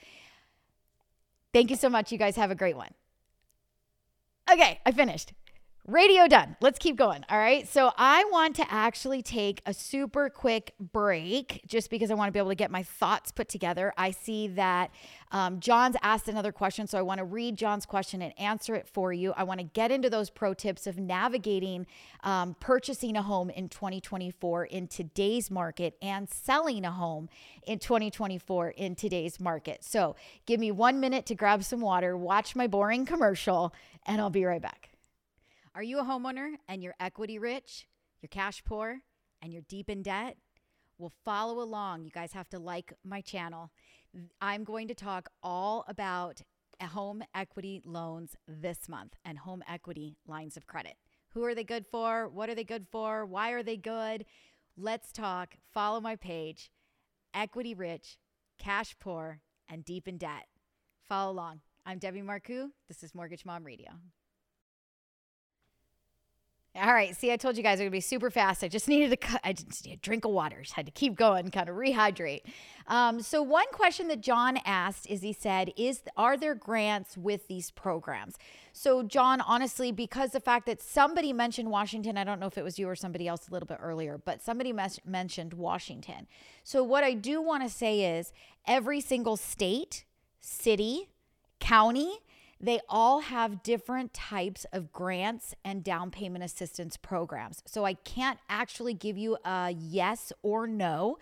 [1.52, 2.12] Thank you so much.
[2.12, 2.94] You guys have a great one.
[4.50, 5.32] Okay, I finished.
[5.88, 6.56] Radio done.
[6.60, 7.24] Let's keep going.
[7.28, 7.66] All right.
[7.66, 12.32] So I want to actually take a super quick break just because I want to
[12.32, 13.92] be able to get my thoughts put together.
[13.96, 14.92] I see that
[15.32, 16.86] um, John's asked another question.
[16.86, 19.32] So I want to read John's question and answer it for you.
[19.36, 21.88] I want to get into those pro tips of navigating
[22.22, 27.28] um, purchasing a home in 2024 in today's market and selling a home
[27.66, 29.82] in 2024 in today's market.
[29.82, 30.14] So
[30.46, 33.74] give me one minute to grab some water, watch my boring commercial,
[34.06, 34.91] and I'll be right back.
[35.74, 37.86] Are you a homeowner and you're equity rich,
[38.20, 39.00] you're cash poor,
[39.40, 40.36] and you're deep in debt?
[40.98, 42.04] Well, follow along.
[42.04, 43.70] You guys have to like my channel.
[44.40, 46.42] I'm going to talk all about
[46.82, 50.96] home equity loans this month and home equity lines of credit.
[51.30, 52.28] Who are they good for?
[52.28, 53.24] What are they good for?
[53.24, 54.26] Why are they good?
[54.76, 55.54] Let's talk.
[55.72, 56.70] Follow my page.
[57.32, 58.18] Equity rich,
[58.58, 60.48] cash poor, and deep in debt.
[61.08, 61.60] Follow along.
[61.86, 62.72] I'm Debbie Marcoux.
[62.88, 63.92] This is Mortgage Mom Radio.
[66.74, 67.14] All right.
[67.14, 68.64] See, I told you guys it would be super fast.
[68.64, 70.62] I just needed to cut, I just a drink of water.
[70.62, 72.44] Just had to keep going, kind of rehydrate.
[72.86, 77.46] Um, so one question that John asked is he said, "Is are there grants with
[77.46, 78.38] these programs?"
[78.72, 82.64] So John, honestly, because the fact that somebody mentioned Washington, I don't know if it
[82.64, 86.26] was you or somebody else a little bit earlier, but somebody mes- mentioned Washington.
[86.64, 88.32] So what I do want to say is
[88.66, 90.06] every single state,
[90.40, 91.10] city,
[91.60, 92.20] county
[92.62, 97.62] they all have different types of grants and down payment assistance programs.
[97.66, 101.18] So I can't actually give you a yes or no.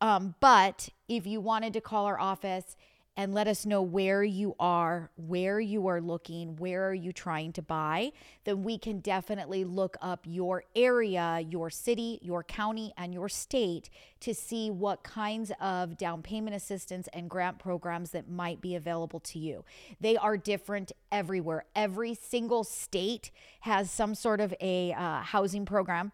[0.00, 2.76] Um, but if you wanted to call our office
[3.18, 7.52] and let us know where you are, where you are looking, where are you trying
[7.52, 8.12] to buy,
[8.44, 13.90] then we can definitely look up your area, your city, your county, and your state
[14.20, 19.18] to see what kinds of down payment assistance and grant programs that might be available
[19.18, 19.64] to you.
[20.00, 21.64] They are different everywhere.
[21.74, 26.12] Every single state has some sort of a uh, housing program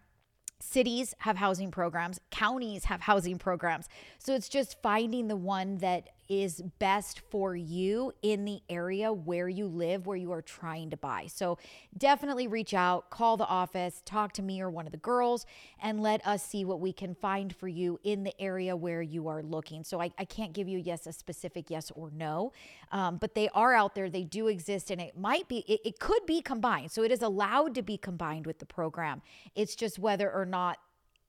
[0.61, 3.87] cities have housing programs, counties have housing programs.
[4.19, 9.49] So it's just finding the one that is best for you in the area where
[9.49, 11.27] you live, where you are trying to buy.
[11.27, 11.59] So
[11.97, 15.47] definitely reach out, call the office, talk to me or one of the girls,
[15.83, 19.29] and let us see what we can find for you in the area where you
[19.29, 19.85] are looking.
[19.85, 22.53] So I, I can't give you, yes, a specific yes or no,
[22.93, 24.09] um, but they are out there.
[24.09, 26.91] They do exist, and it might be, it, it could be combined.
[26.91, 29.23] So it is allowed to be combined with the program.
[29.55, 30.79] It's just whether or not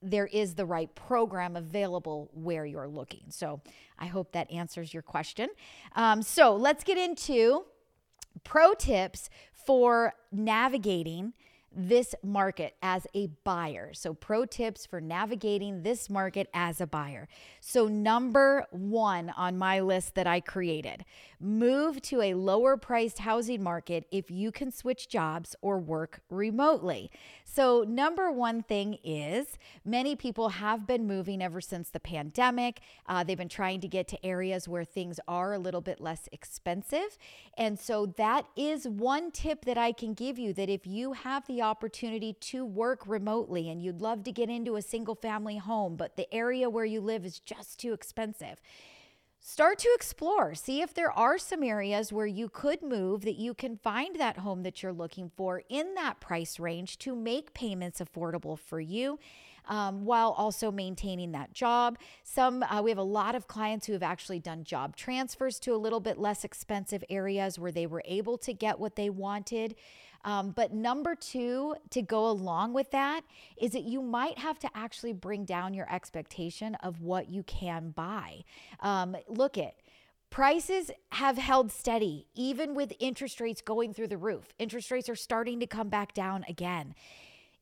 [0.10, 3.24] there is the right program available where you're looking.
[3.30, 3.62] So
[3.98, 5.50] I hope that answers your question.
[5.96, 7.66] Um, so let's get into
[8.44, 11.34] pro tips for navigating
[11.76, 13.94] this market as a buyer.
[13.94, 17.28] So, pro tips for navigating this market as a buyer.
[17.60, 21.06] So, number one on my list that I created
[21.40, 27.12] move to a lower priced housing market if you can switch jobs or work remotely.
[27.44, 32.80] So, number one thing is many people have been moving ever since the pandemic.
[33.06, 36.30] Uh, they've been trying to get to areas where things are a little bit less
[36.32, 37.18] expensive.
[37.58, 41.46] And so, that is one tip that I can give you that if you have
[41.48, 45.98] the opportunity to work remotely and you'd love to get into a single family home,
[45.98, 48.62] but the area where you live is just too expensive
[49.48, 50.56] start to explore.
[50.56, 54.40] See if there are some areas where you could move that you can find that
[54.40, 59.20] home that you're looking for in that price range to make payments affordable for you.
[59.68, 61.98] Um, while also maintaining that job.
[62.24, 65.74] Some uh, we have a lot of clients who have actually done job transfers to
[65.74, 69.74] a little bit less expensive areas where they were able to get what they wanted.
[70.26, 73.22] Um, but number two, to go along with that,
[73.58, 77.92] is that you might have to actually bring down your expectation of what you can
[77.92, 78.44] buy.
[78.82, 79.76] Um, look at
[80.36, 84.54] Prices have held steady, even with interest rates going through the roof.
[84.60, 86.94] Interest rates are starting to come back down again.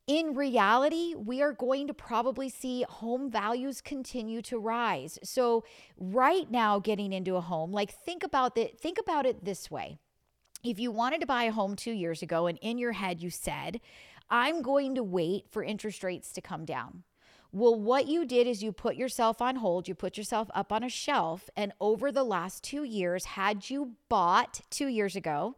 [0.07, 5.19] In reality, we are going to probably see home values continue to rise.
[5.23, 5.63] So,
[5.99, 9.99] right now, getting into a home, like think about it, think about it this way
[10.63, 13.29] if you wanted to buy a home two years ago and in your head you
[13.29, 13.81] said,
[14.29, 17.03] I'm going to wait for interest rates to come down.
[17.51, 20.83] Well, what you did is you put yourself on hold, you put yourself up on
[20.83, 25.55] a shelf, and over the last two years, had you bought two years ago,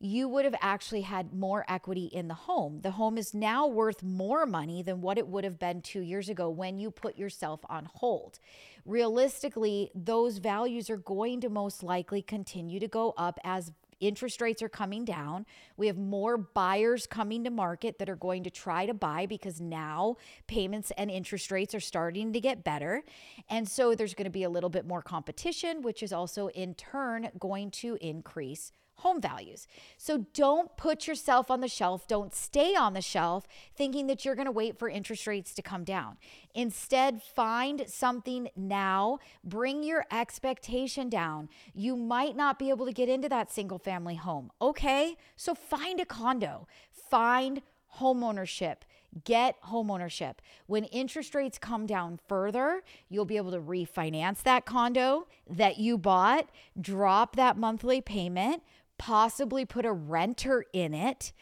[0.00, 2.80] you would have actually had more equity in the home.
[2.82, 6.28] The home is now worth more money than what it would have been two years
[6.28, 8.38] ago when you put yourself on hold.
[8.84, 14.62] Realistically, those values are going to most likely continue to go up as interest rates
[14.62, 15.46] are coming down.
[15.76, 19.60] We have more buyers coming to market that are going to try to buy because
[19.60, 23.02] now payments and interest rates are starting to get better.
[23.48, 26.74] And so there's going to be a little bit more competition, which is also in
[26.74, 29.66] turn going to increase home values.
[29.96, 32.06] So don't put yourself on the shelf.
[32.08, 33.46] Don't stay on the shelf
[33.76, 36.16] thinking that you're going to wait for interest rates to come down.
[36.54, 39.18] Instead, find something now.
[39.44, 41.48] Bring your expectation down.
[41.74, 44.50] You might not be able to get into that single family home.
[44.60, 48.84] Okay, so find a condo, find home ownership.
[49.24, 50.42] Get home ownership.
[50.66, 55.96] When interest rates come down further, you'll be able to refinance that condo that you
[55.96, 58.62] bought, drop that monthly payment,
[58.98, 61.32] possibly put a renter in it.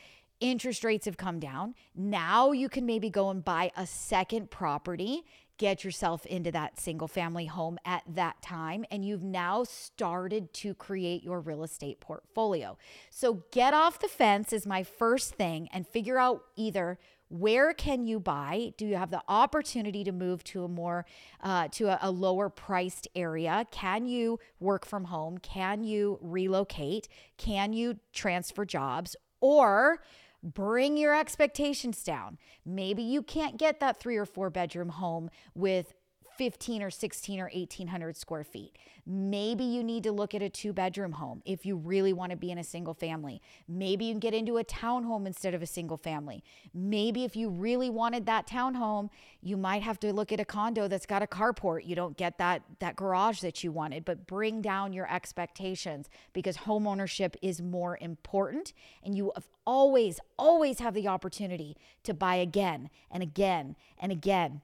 [0.41, 1.75] Interest rates have come down.
[1.95, 5.25] Now you can maybe go and buy a second property,
[5.57, 10.75] get yourself into that single family home at that time, and you've now started to
[10.75, 12.77] create your real estate portfolio.
[13.11, 16.99] So get off the fence is my first thing and figure out either
[17.29, 18.73] where can you buy?
[18.77, 21.07] Do you have the opportunity to move to a more
[21.43, 23.67] uh, to a, a lower priced area?
[23.71, 25.39] Can you work from home?
[25.39, 27.09] Can you relocate?
[27.37, 29.17] Can you transfer jobs?
[29.41, 30.03] Or
[30.43, 32.39] bring your expectations down.
[32.65, 35.95] Maybe you can't get that three or four bedroom home with
[36.39, 38.77] 15 or 16 or 1800 square feet.
[39.09, 42.37] Maybe you need to look at a two bedroom home if you really want to
[42.37, 43.41] be in a single family.
[43.69, 46.43] Maybe you can get into a townhome instead of a single family.
[46.75, 50.89] Maybe if you really wanted that townhome, you might have to look at a condo
[50.89, 51.87] that's got a carport.
[51.87, 56.57] You don't get that that garage that you wanted, but bring down your expectations because
[56.57, 58.73] home ownership is more important
[59.05, 59.33] and you
[59.65, 64.63] always always have the opportunity to buy again and again and again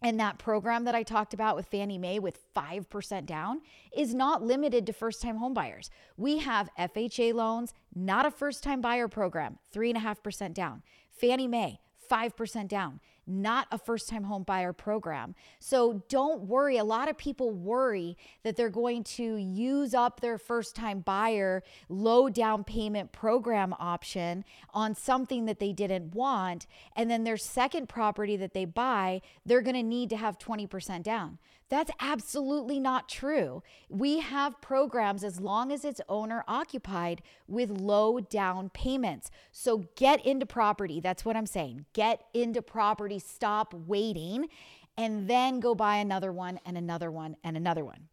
[0.00, 3.60] and that program that I talked about with Fannie Mae with 5% down
[3.96, 5.90] is not limited to first time homebuyers.
[6.16, 10.82] We have FHA loans, not a first time buyer program, 3.5% down.
[11.10, 11.80] Fannie Mae,
[12.10, 15.34] 5% down not a first time home buyer program.
[15.58, 16.78] So don't worry.
[16.78, 21.62] A lot of people worry that they're going to use up their first time buyer
[21.88, 26.66] low down payment program option on something that they didn't want.
[26.96, 31.02] And then their second property that they buy, they're going to need to have 20%
[31.02, 31.38] down.
[31.68, 33.62] That's absolutely not true.
[33.90, 39.30] We have programs as long as it's owner occupied with low down payments.
[39.52, 41.00] So get into property.
[41.00, 41.84] That's what I'm saying.
[41.92, 44.48] Get into property, stop waiting,
[44.96, 48.08] and then go buy another one and another one and another one.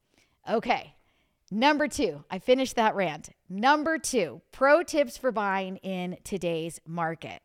[0.49, 0.93] Okay.
[1.51, 3.29] Number two, I finished that rant.
[3.49, 7.41] Number two, pro tips for buying in today's market.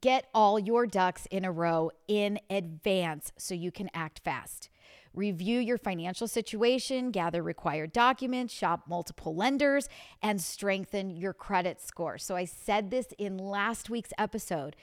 [0.00, 4.68] Get all your ducks in a row in advance so you can act fast.
[5.14, 9.88] Review your financial situation, gather required documents, shop multiple lenders,
[10.22, 12.18] and strengthen your credit score.
[12.18, 14.76] So, I said this in last week's episode.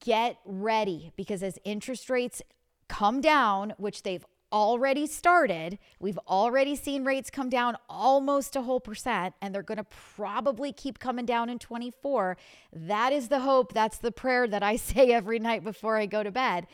[0.00, 2.42] Get ready because as interest rates
[2.88, 4.24] come down, which they've
[4.54, 5.78] already started.
[5.98, 10.72] We've already seen rates come down almost a whole percent, and they're going to probably
[10.72, 12.36] keep coming down in 24.
[12.72, 13.74] That is the hope.
[13.74, 16.68] That's the prayer that I say every night before I go to bed.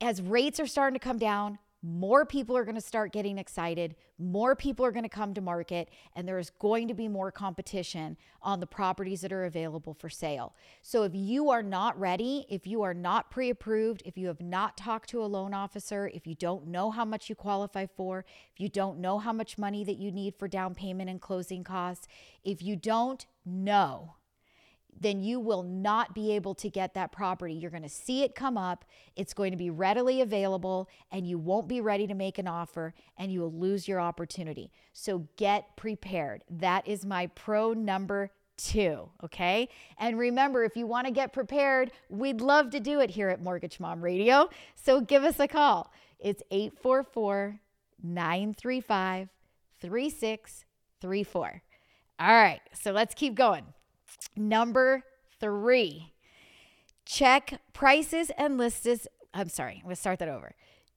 [0.00, 3.94] As rates are starting to come down, more people are going to start getting excited,
[4.18, 7.30] more people are going to come to market, and there is going to be more
[7.30, 10.54] competition on the properties that are available for sale.
[10.82, 14.40] So, if you are not ready, if you are not pre approved, if you have
[14.40, 18.24] not talked to a loan officer, if you don't know how much you qualify for,
[18.52, 21.62] if you don't know how much money that you need for down payment and closing
[21.62, 22.08] costs,
[22.42, 24.16] if you don't know,
[25.00, 27.54] then you will not be able to get that property.
[27.54, 28.84] You're going to see it come up,
[29.14, 32.94] it's going to be readily available, and you won't be ready to make an offer
[33.16, 34.70] and you will lose your opportunity.
[34.92, 36.42] So get prepared.
[36.50, 39.08] That is my pro number two.
[39.22, 39.68] Okay.
[39.98, 43.42] And remember, if you want to get prepared, we'd love to do it here at
[43.42, 44.48] Mortgage Mom Radio.
[44.74, 45.92] So give us a call.
[46.18, 47.60] It's 844
[48.02, 49.28] 935
[49.80, 51.62] 3634.
[52.18, 52.60] All right.
[52.72, 53.64] So let's keep going.
[54.36, 55.02] Number
[55.40, 56.12] three,
[57.04, 59.06] check prices and listings.
[59.32, 60.54] I'm sorry, I'm going to start that over.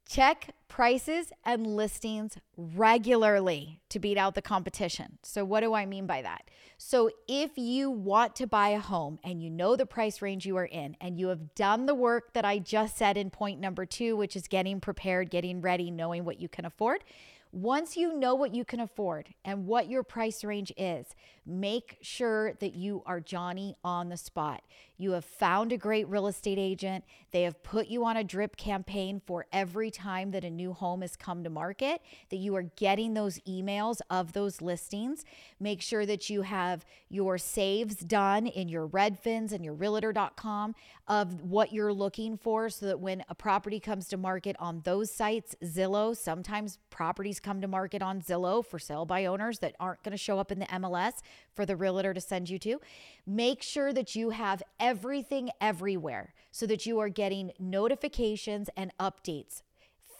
[0.07, 5.19] Check prices and listings regularly to beat out the competition.
[5.21, 6.49] So, what do I mean by that?
[6.77, 10.57] So, if you want to buy a home and you know the price range you
[10.57, 13.85] are in, and you have done the work that I just said in point number
[13.85, 17.03] two, which is getting prepared, getting ready, knowing what you can afford,
[17.51, 21.07] once you know what you can afford and what your price range is,
[21.45, 24.61] make sure that you are Johnny on the spot.
[24.99, 27.05] You have found a great real estate agent.
[27.31, 31.01] They have put you on a drip campaign for every time that a new home
[31.01, 35.23] has come to market, that you are getting those emails of those listings.
[35.57, 40.75] Make sure that you have your saves done in your Redfins and your realtor.com
[41.07, 45.09] of what you're looking for so that when a property comes to market on those
[45.09, 50.03] sites, Zillow, sometimes properties come to market on Zillow for sale by owners that aren't
[50.03, 51.13] going to show up in the MLS
[51.55, 52.81] for the realtor to send you to.
[53.25, 59.61] Make sure that you have everything everywhere so that you are getting notifications and updates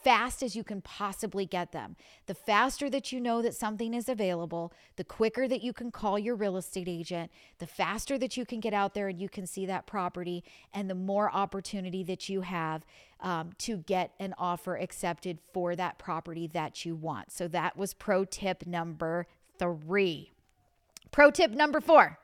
[0.04, 1.96] fast as you can possibly get them.
[2.26, 6.18] The faster that you know that something is available, the quicker that you can call
[6.18, 9.46] your real estate agent, the faster that you can get out there and you can
[9.46, 10.44] see that property,
[10.74, 12.86] and the more opportunity that you have
[13.20, 17.32] um, to get an offer accepted for that property that you want.
[17.32, 20.32] So that was pro tip number three.
[21.12, 22.20] Pro tip number four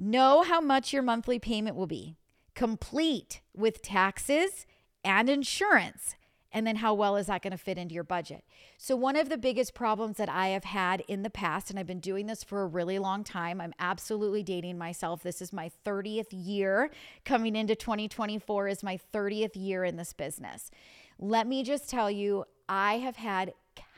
[0.00, 2.16] know how much your monthly payment will be,
[2.54, 4.66] complete with taxes
[5.04, 6.16] and insurance.
[6.52, 8.42] And then, how well is that going to fit into your budget?
[8.76, 11.86] So, one of the biggest problems that I have had in the past, and I've
[11.86, 15.22] been doing this for a really long time, I'm absolutely dating myself.
[15.22, 16.90] This is my 30th year.
[17.24, 20.72] Coming into 2024 is my 30th year in this business.
[21.20, 23.52] Let me just tell you, I have had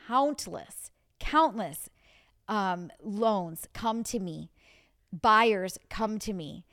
[0.07, 1.89] countless, countless
[2.47, 4.51] um, loans come to me,
[5.21, 6.65] buyers come to me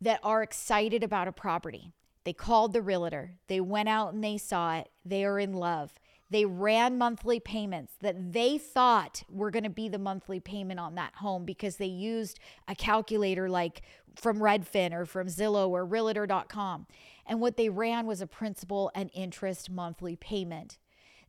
[0.00, 1.92] that are excited about a property.
[2.24, 5.92] They called the realtor, they went out and they saw it, they are in love.
[6.28, 10.96] They ran monthly payments that they thought were going to be the monthly payment on
[10.96, 13.82] that home because they used a calculator like
[14.16, 16.88] from Redfin or from Zillow or realtor.com.
[17.26, 20.78] And what they ran was a principal and interest monthly payment.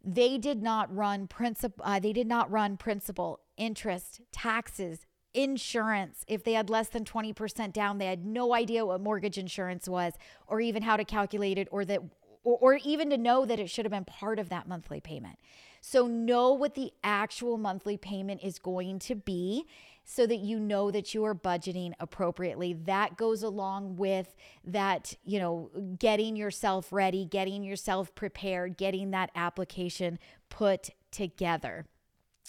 [0.04, 5.06] They did not run principal uh, they did not run principal interest, taxes,
[5.38, 6.26] insurance.
[6.28, 10.14] If they had less than 20% down, they had no idea what mortgage insurance was
[10.48, 12.02] or even how to calculate it or that
[12.44, 15.38] or, or even to know that it should have been part of that monthly payment.
[15.82, 19.66] So know what the actual monthly payment is going to be
[20.04, 22.74] so that you know that you are budgeting appropriately.
[22.74, 24.34] That goes along with
[24.64, 25.70] that, you know,
[26.00, 30.18] getting yourself ready, getting yourself prepared, getting that application
[30.50, 31.86] put together.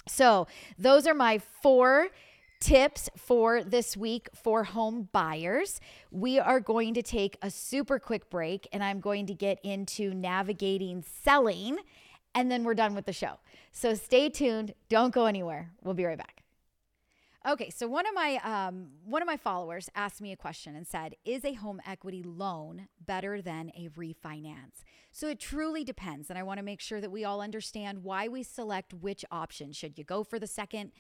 [0.06, 0.46] So,
[0.78, 2.08] those are my four
[2.60, 5.80] tips for this week for home buyers.
[6.10, 10.12] We are going to take a super quick break and I'm going to get into
[10.14, 11.78] navigating selling
[12.34, 13.38] and then we're done with the show.
[13.72, 14.74] So, stay tuned.
[14.88, 15.72] Don't go anywhere.
[15.82, 16.38] We'll be right back.
[17.48, 20.86] Okay, so one of my um, one of my followers asked me a question and
[20.86, 24.82] said, "Is a home equity loan better than a refinance?"
[25.12, 28.28] So it truly depends, and I want to make sure that we all understand why
[28.28, 29.72] we select which option.
[29.72, 30.90] Should you go for the second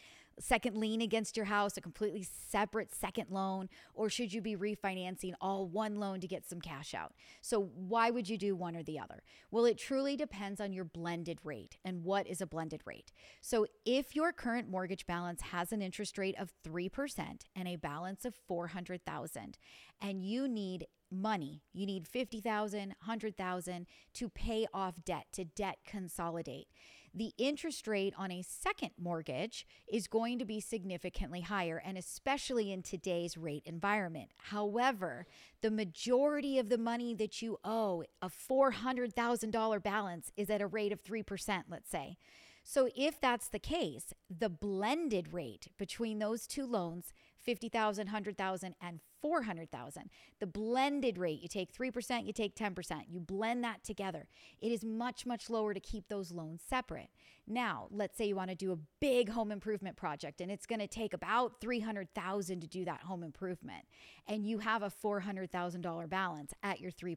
[0.40, 5.32] second lien against your house, a completely separate second loan, or should you be refinancing
[5.40, 7.14] all one loan to get some cash out?
[7.40, 9.22] So, why would you do one or the other?
[9.50, 11.76] Well, it truly depends on your blended rate.
[11.84, 13.12] And what is a blended rate?
[13.40, 18.24] So, if your current mortgage balance has an interest rate of 3% and a balance
[18.24, 19.58] of 400,000
[20.00, 21.62] and you need money.
[21.72, 26.68] You need 50,000, 100,000 to pay off debt, to debt consolidate
[27.14, 32.72] the interest rate on a second mortgage is going to be significantly higher, and especially
[32.72, 34.30] in today's rate environment.
[34.36, 35.26] However,
[35.60, 40.92] the majority of the money that you owe, a $400,000 balance, is at a rate
[40.92, 42.16] of 3%, let's say.
[42.64, 47.14] So, if that's the case, the blended rate between those two loans
[47.48, 50.10] 50,000, 100,000 and 400,000.
[50.38, 54.28] The blended rate, you take 3%, you take 10%, you blend that together.
[54.60, 57.08] It is much much lower to keep those loans separate.
[57.46, 60.80] Now, let's say you want to do a big home improvement project and it's going
[60.80, 63.86] to take about 300,000 to do that home improvement
[64.26, 67.16] and you have a $400,000 balance at your 3%,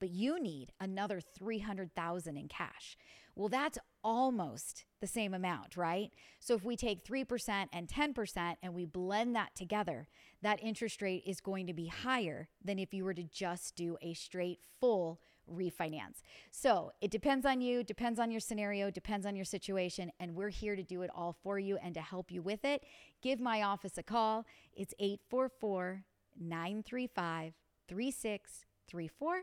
[0.00, 2.96] but you need another 300,000 in cash.
[3.34, 6.10] Well, that's almost the same amount, right?
[6.40, 10.08] So if we take 3% and 10% and we blend that together,
[10.42, 13.96] that interest rate is going to be higher than if you were to just do
[14.02, 16.22] a straight full refinance.
[16.50, 20.48] So it depends on you, depends on your scenario, depends on your situation, and we're
[20.48, 22.84] here to do it all for you and to help you with it.
[23.22, 24.46] Give my office a call.
[24.74, 26.04] It's 844
[26.40, 27.54] 935
[27.88, 29.42] 3634.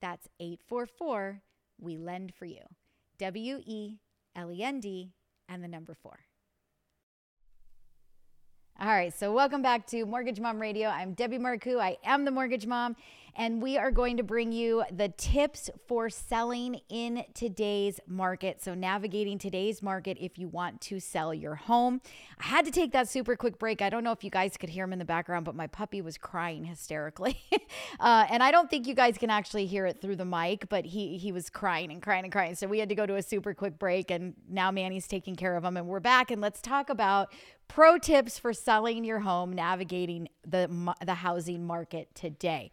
[0.00, 1.42] That's 844
[1.78, 2.62] We Lend for You.
[3.20, 3.98] W E
[4.34, 5.12] L E N D
[5.46, 6.29] and the number four.
[8.82, 10.88] All right, so welcome back to Mortgage Mom Radio.
[10.88, 11.78] I'm Debbie Marcoux.
[11.78, 12.96] I am the Mortgage Mom,
[13.36, 18.64] and we are going to bring you the tips for selling in today's market.
[18.64, 22.00] So, navigating today's market if you want to sell your home.
[22.38, 23.82] I had to take that super quick break.
[23.82, 26.00] I don't know if you guys could hear him in the background, but my puppy
[26.00, 27.38] was crying hysterically.
[28.00, 30.86] uh, and I don't think you guys can actually hear it through the mic, but
[30.86, 32.54] he, he was crying and crying and crying.
[32.54, 35.54] So, we had to go to a super quick break, and now Manny's taking care
[35.54, 36.30] of him, and we're back.
[36.30, 37.30] And let's talk about
[37.70, 42.70] pro tips for selling your home, navigating the, the housing market today.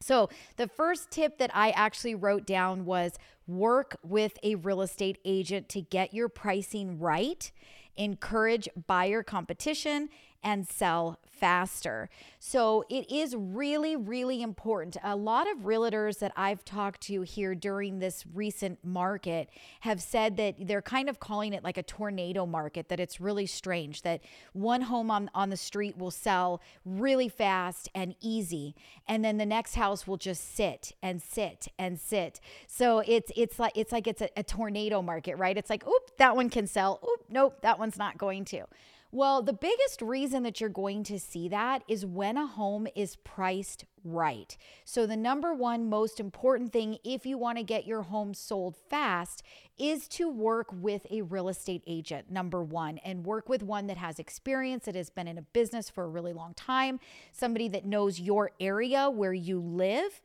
[0.00, 3.18] So, the first tip that I actually wrote down was
[3.48, 7.50] work with a real estate agent to get your pricing right,
[7.96, 10.08] encourage buyer competition,
[10.42, 12.08] and sell faster.
[12.38, 14.96] So it is really, really important.
[15.02, 19.48] A lot of realtors that I've talked to here during this recent market
[19.80, 23.46] have said that they're kind of calling it like a tornado market, that it's really
[23.46, 24.20] strange that
[24.52, 28.74] one home on, on the street will sell really fast and easy,
[29.06, 32.40] and then the next house will just sit and sit and sit.
[32.66, 35.56] So it's it's like it's like it's a, a tornado market, right?
[35.56, 37.00] It's like, oop, that one can sell.
[37.04, 38.64] Oop, nope, that one's not going to.
[39.10, 43.16] Well, the biggest reason that you're going to see that is when a home is
[43.16, 44.54] priced right.
[44.84, 48.76] So, the number one most important thing if you want to get your home sold
[48.90, 49.42] fast
[49.78, 53.96] is to work with a real estate agent, number one, and work with one that
[53.96, 57.00] has experience, that has been in a business for a really long time,
[57.32, 60.20] somebody that knows your area where you live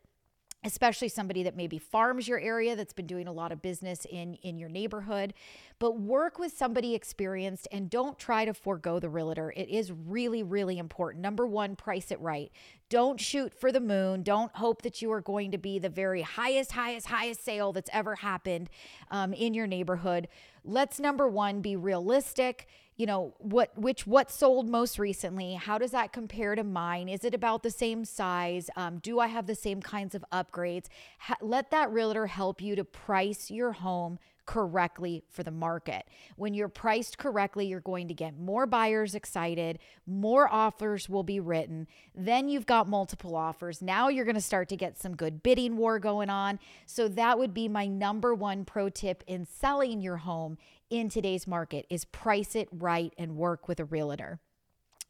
[0.64, 4.36] especially somebody that maybe farms your area that's been doing a lot of business in
[4.36, 5.34] in your neighborhood.
[5.80, 9.54] But work with somebody experienced and don't try to forego the realtor.
[9.56, 11.22] It is really really important.
[11.22, 12.52] Number 1 price it right.
[12.90, 14.24] Don't shoot for the moon.
[14.24, 17.90] Don't hope that you are going to be the very highest highest highest sale that's
[17.94, 18.70] ever happened
[19.12, 20.28] um, in your neighborhood.
[20.64, 25.92] Let's number 1 be realistic you know what which what sold most recently how does
[25.92, 29.56] that compare to mine is it about the same size um, do i have the
[29.56, 30.86] same kinds of upgrades
[31.20, 36.06] ha- let that realtor help you to price your home correctly for the market.
[36.36, 41.40] When you're priced correctly, you're going to get more buyers excited, more offers will be
[41.40, 41.88] written.
[42.14, 43.82] Then you've got multiple offers.
[43.82, 46.60] Now you're going to start to get some good bidding war going on.
[46.86, 50.58] So that would be my number one pro tip in selling your home
[50.94, 54.40] in today's market is price it right and work with a realtor.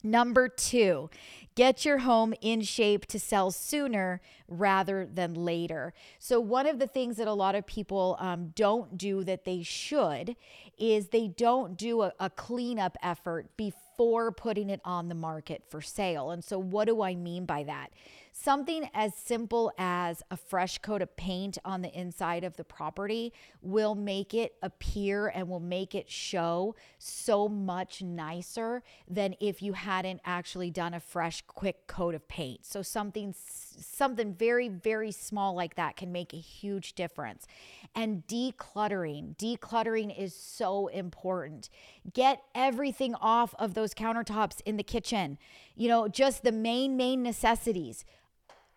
[0.02, 1.10] Number two,
[1.56, 5.94] get your home in shape to sell sooner rather than later.
[6.20, 9.62] So, one of the things that a lot of people um, don't do that they
[9.62, 10.36] should
[10.78, 15.82] is they don't do a, a cleanup effort before putting it on the market for
[15.82, 16.32] sale.
[16.32, 17.92] And so, what do I mean by that?
[18.36, 23.32] Something as simple as a fresh coat of paint on the inside of the property
[23.62, 29.74] will make it appear and will make it show so much nicer than if you
[29.74, 32.66] hadn't actually done a fresh quick coat of paint.
[32.66, 37.46] So something something very very small like that can make a huge difference.
[37.94, 41.70] And decluttering, decluttering is so important.
[42.12, 45.38] Get everything off of those countertops in the kitchen.
[45.76, 48.06] You know, just the main main necessities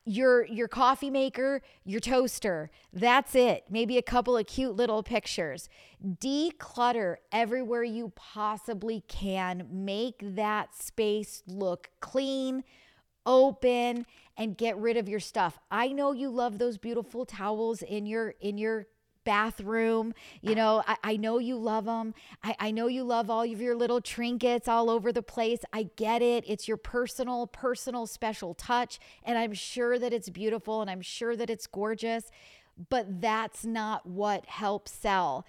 [0.06, 2.70] your your coffee maker, your toaster.
[2.92, 3.64] That's it.
[3.68, 5.68] Maybe a couple of cute little pictures.
[6.02, 9.66] Declutter everywhere you possibly can.
[9.70, 12.62] Make that space look clean,
[13.26, 15.58] open and get rid of your stuff.
[15.70, 18.86] I know you love those beautiful towels in your in your
[19.26, 20.14] bathroom.
[20.40, 22.14] You know, I, I know you love them.
[22.42, 25.60] I, I know you love all of your little trinkets all over the place.
[25.72, 26.44] I get it.
[26.46, 28.98] It's your personal, personal, special touch.
[29.22, 32.30] And I'm sure that it's beautiful and I'm sure that it's gorgeous
[32.88, 35.46] but that's not what helps sell.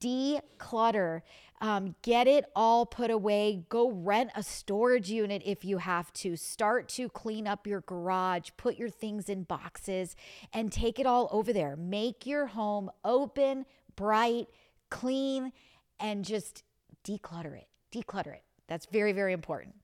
[0.00, 1.22] Declutter.
[1.60, 3.64] Um, get it all put away.
[3.68, 6.36] Go rent a storage unit if you have to.
[6.36, 10.16] Start to clean up your garage, put your things in boxes,
[10.52, 11.76] and take it all over there.
[11.76, 13.66] Make your home open,
[13.96, 14.48] bright,
[14.90, 15.52] clean,
[15.98, 16.64] and just
[17.06, 17.68] declutter it.
[17.92, 18.42] Declutter it.
[18.68, 19.74] That's very, very important.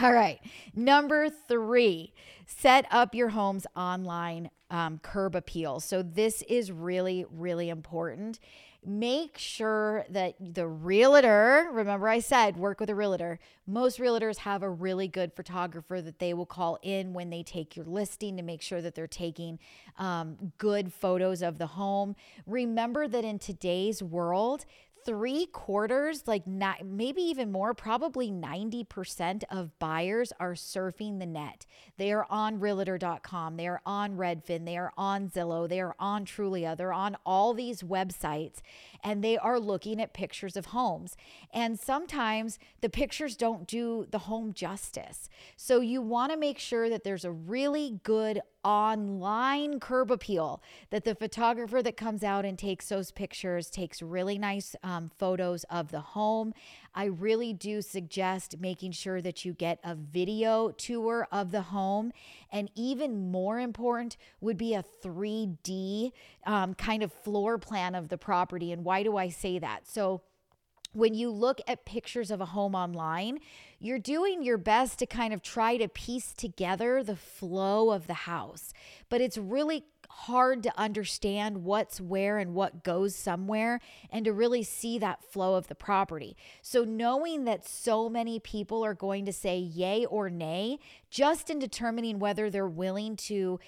[0.00, 0.40] All right.
[0.74, 2.14] Number three,
[2.46, 5.80] set up your home's online um, curb appeal.
[5.80, 8.38] So, this is really, really important
[8.84, 13.38] make sure that the realtor, remember I said work with a realtor.
[13.66, 17.76] Most realtors have a really good photographer that they will call in when they take
[17.76, 19.60] your listing to make sure that they're taking
[19.98, 22.16] um, good photos of the home.
[22.44, 24.64] Remember that in today's world,
[25.04, 31.66] three quarters, like not, maybe even more, probably 90% of buyers are surfing the net.
[31.96, 36.24] They are on realtor.com, they are on Redfin, they are on Zillow, they are on
[36.24, 38.60] Trulia, they're on all these websites
[39.04, 41.16] and they are looking at pictures of homes.
[41.52, 45.28] And sometimes the pictures don't do the home justice.
[45.56, 51.04] So you want to make sure that there's a really good online curb appeal that
[51.04, 55.90] the photographer that comes out and takes those pictures takes really nice um, photos of
[55.90, 56.52] the home.
[56.94, 62.12] I really do suggest making sure that you get a video tour of the home.
[62.50, 66.12] And even more important would be a 3D
[66.46, 68.72] um, kind of floor plan of the property.
[68.72, 69.88] And why do I say that?
[69.88, 70.22] So,
[70.94, 73.38] when you look at pictures of a home online,
[73.82, 78.14] you're doing your best to kind of try to piece together the flow of the
[78.14, 78.72] house.
[79.08, 83.80] But it's really hard to understand what's where and what goes somewhere
[84.10, 86.36] and to really see that flow of the property.
[86.60, 90.78] So, knowing that so many people are going to say yay or nay,
[91.10, 93.58] just in determining whether they're willing to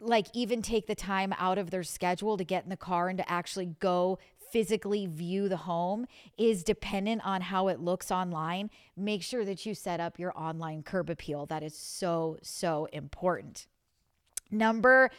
[0.00, 3.18] like even take the time out of their schedule to get in the car and
[3.18, 4.18] to actually go
[4.52, 8.70] physically view the home is dependent on how it looks online.
[8.96, 11.46] Make sure that you set up your online curb appeal.
[11.46, 13.66] That is so, so important.
[14.50, 15.10] Number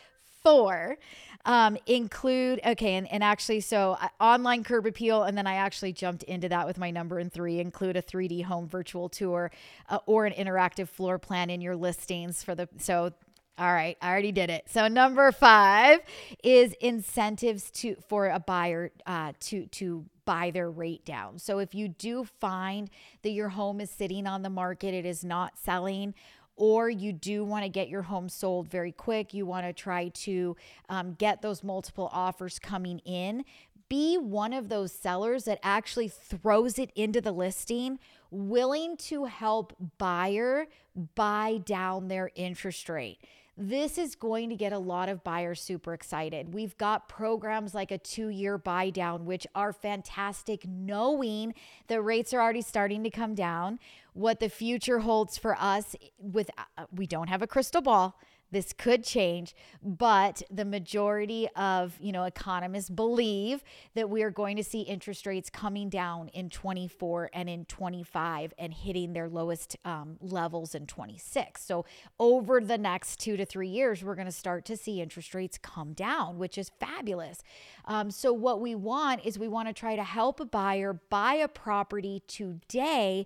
[0.43, 0.97] four
[1.45, 5.93] um, include okay and, and actually so uh, online curb appeal and then i actually
[5.93, 9.51] jumped into that with my number in three include a 3d home virtual tour
[9.89, 13.11] uh, or an interactive floor plan in your listings for the so
[13.57, 14.65] all right, I already did it.
[14.67, 15.99] So number five
[16.43, 21.37] is incentives to for a buyer uh, to to buy their rate down.
[21.37, 22.89] So if you do find
[23.21, 26.13] that your home is sitting on the market, it is not selling,
[26.55, 30.07] or you do want to get your home sold very quick, you want to try
[30.09, 30.55] to
[30.89, 33.43] um, get those multiple offers coming in.
[33.89, 37.99] Be one of those sellers that actually throws it into the listing,
[38.31, 40.67] willing to help buyer
[41.15, 43.19] buy down their interest rate.
[43.55, 46.55] This is going to get a lot of buyers super excited.
[46.55, 51.53] We've got programs like a two year buy down, which are fantastic, knowing
[51.87, 53.79] the rates are already starting to come down.
[54.13, 58.19] What the future holds for us with, uh, we don't have a crystal ball
[58.53, 63.63] this could change, but the majority of, you know, economists believe
[63.95, 68.53] that we are going to see interest rates coming down in 24 and in 25
[68.57, 71.63] and hitting their lowest um, levels in 26.
[71.63, 71.85] So
[72.19, 75.57] over the next two to three years, we're going to start to see interest rates
[75.57, 77.43] come down, which is fabulous.
[77.85, 81.33] Um, so what we want is we want to try to help a buyer buy
[81.33, 83.25] a property today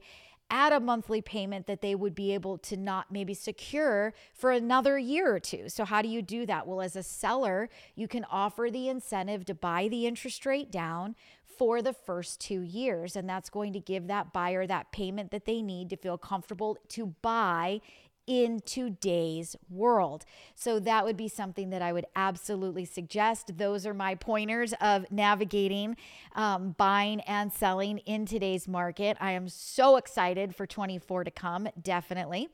[0.50, 4.98] at a monthly payment that they would be able to not maybe secure for another
[4.98, 5.70] year or two.
[5.70, 6.68] So, how do you do that?
[6.68, 11.16] Well, as a seller, you can offer the incentive to buy the interest rate down
[11.58, 13.16] for the first two years.
[13.16, 16.78] And that's going to give that buyer that payment that they need to feel comfortable
[16.90, 17.82] to buy
[18.28, 20.26] in today's world.
[20.54, 23.58] So that would be something that I would absolutely suggest.
[23.58, 25.96] Those are my pointers of navigating,
[26.36, 29.18] um, buying, and selling in today's market.
[29.20, 32.50] I am so excited for 24 to come, definitely.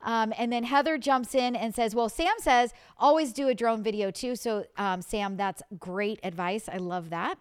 [0.00, 3.82] Um, and then Heather jumps in and says, Well, Sam says always do a drone
[3.82, 4.36] video too.
[4.36, 6.68] So, um, Sam, that's great advice.
[6.68, 7.38] I love that.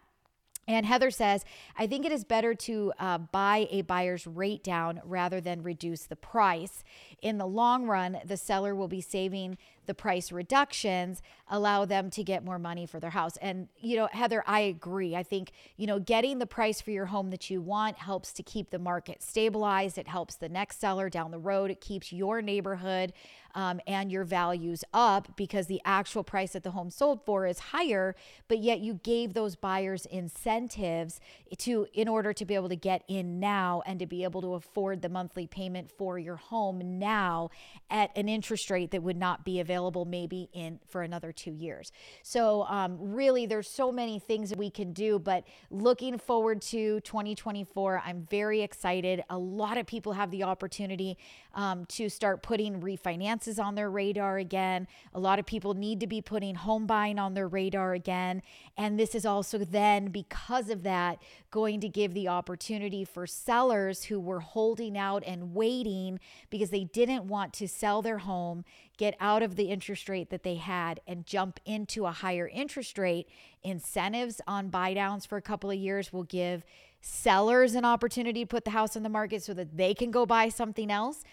[0.67, 1.45] And Heather says,
[1.77, 6.03] I think it is better to uh, buy a buyer's rate down rather than reduce
[6.03, 6.83] the price.
[7.21, 9.57] In the long run, the seller will be saving
[9.87, 13.37] the price reductions allow them to get more money for their house.
[13.37, 15.15] And, you know, Heather, I agree.
[15.15, 18.43] I think, you know, getting the price for your home that you want helps to
[18.43, 19.97] keep the market stabilized.
[19.97, 21.71] It helps the next seller down the road.
[21.71, 23.13] It keeps your neighborhood
[23.55, 27.59] um, and your values up because the actual price that the home sold for is
[27.59, 28.15] higher,
[28.47, 31.19] but yet you gave those buyers incentives
[31.57, 34.53] to in order to be able to get in now and to be able to
[34.53, 37.49] afford the monthly payment for your home now
[37.89, 41.51] at an interest rate that would not be available available maybe in for another two
[41.51, 41.91] years.
[42.23, 45.19] So um, really, there's so many things that we can do.
[45.19, 49.23] But looking forward to 2024, I'm very excited.
[49.29, 51.17] A lot of people have the opportunity
[51.53, 54.87] um, to start putting refinances on their radar again.
[55.13, 58.41] A lot of people need to be putting home buying on their radar again.
[58.77, 61.19] And this is also then, because of that,
[61.51, 66.19] going to give the opportunity for sellers who were holding out and waiting
[66.49, 68.63] because they didn't want to sell their home
[68.97, 72.97] get out of the interest rate that they had and jump into a higher interest
[72.97, 73.27] rate.
[73.63, 76.65] Incentives on buy downs for a couple of years will give
[77.01, 80.25] sellers an opportunity to put the house on the market so that they can go
[80.25, 81.23] buy something else.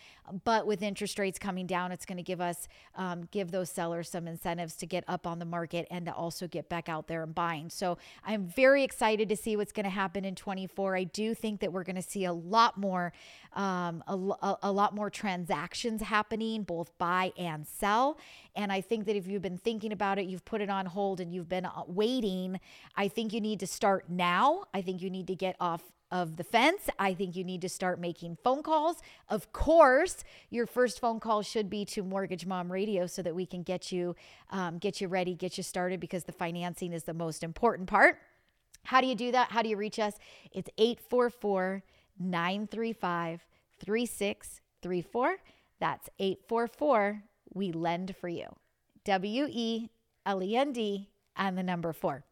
[0.44, 4.08] But with interest rates coming down, it's going to give us, um, give those sellers
[4.08, 7.22] some incentives to get up on the market and to also get back out there
[7.22, 7.68] and buying.
[7.68, 10.96] So I'm very excited to see what's going to happen in 24.
[10.96, 13.12] I do think that we're going to see a lot more,
[13.54, 18.18] um, a, a lot more transactions happening, both buy and sell.
[18.56, 21.20] And I think that if you've been thinking about it, you've put it on hold
[21.20, 22.60] and you've been uh, waiting,
[22.96, 24.64] I think you need to start now.
[24.72, 25.82] I think you need to get off
[26.14, 26.88] of the fence.
[26.96, 28.98] I think you need to start making phone calls.
[29.28, 33.44] Of course, your first phone call should be to Mortgage Mom Radio so that we
[33.44, 34.14] can get you
[34.50, 38.20] um, get you ready, get you started because the financing is the most important part.
[38.84, 39.50] How do you do that?
[39.50, 40.14] How do you reach us?
[40.52, 41.82] It's 844
[42.20, 43.44] 935
[43.84, 45.36] 3634.
[45.80, 48.54] That's 844 We Lend for You.
[49.04, 49.90] W E
[50.24, 52.24] L E N D and the number four.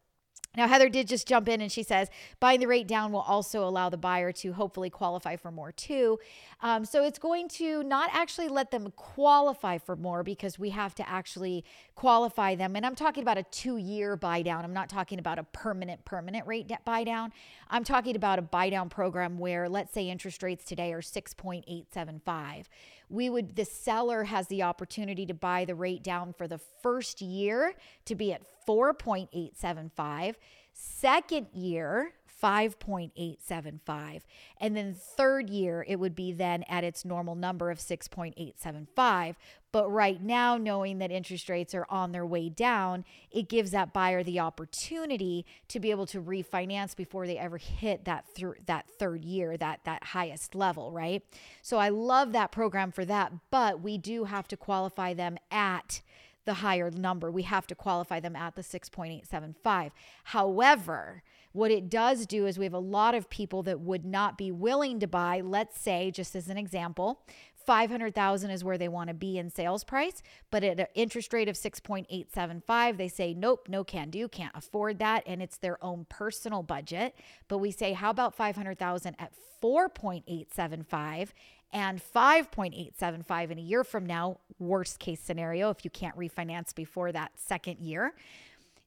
[0.55, 3.67] Now, Heather did just jump in and she says buying the rate down will also
[3.67, 6.19] allow the buyer to hopefully qualify for more too.
[6.61, 10.93] Um, so it's going to not actually let them qualify for more because we have
[10.95, 12.75] to actually qualify them.
[12.75, 14.63] And I'm talking about a two year buy down.
[14.63, 17.33] I'm not talking about a permanent, permanent rate buy down.
[17.69, 22.65] I'm talking about a buy down program where, let's say, interest rates today are 6.875
[23.13, 27.21] we would the seller has the opportunity to buy the rate down for the first
[27.21, 30.35] year to be at 4.875
[30.73, 32.11] second year
[32.43, 34.21] 5.875
[34.59, 39.35] and then third year it would be then at its normal number of 6.875
[39.71, 43.93] but right now knowing that interest rates are on their way down it gives that
[43.93, 48.85] buyer the opportunity to be able to refinance before they ever hit that through that
[48.99, 51.23] third year that that highest level right?
[51.61, 56.01] So i love that program for that but we do have to qualify them at
[56.45, 57.31] the higher number.
[57.31, 59.91] We have to qualify them at the 6.875.
[60.25, 64.37] However, what it does do is we have a lot of people that would not
[64.37, 67.21] be willing to buy, let's say, just as an example,
[67.65, 70.21] 500,000 is where they want to be in sales price,
[70.51, 74.99] but at an interest rate of 6.875, they say, nope, no can do, can't afford
[74.99, 75.23] that.
[75.25, 77.15] And it's their own personal budget.
[77.47, 79.31] But we say, how about 500,000 at
[79.61, 81.29] 4.875
[81.73, 87.11] and 5.875 in a year from now, worst case scenario, if you can't refinance before
[87.11, 88.13] that second year.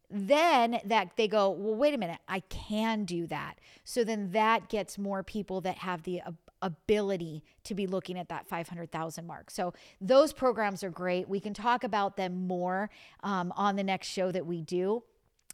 [0.09, 3.59] Then that they go well wait a minute i can do that.
[3.83, 6.23] So then that gets more people that have the
[6.63, 9.51] ability to be looking at that 500000 mark.
[9.51, 11.29] So those programs are great.
[11.29, 12.89] We can talk about them more
[13.23, 15.03] um, on the next show that we do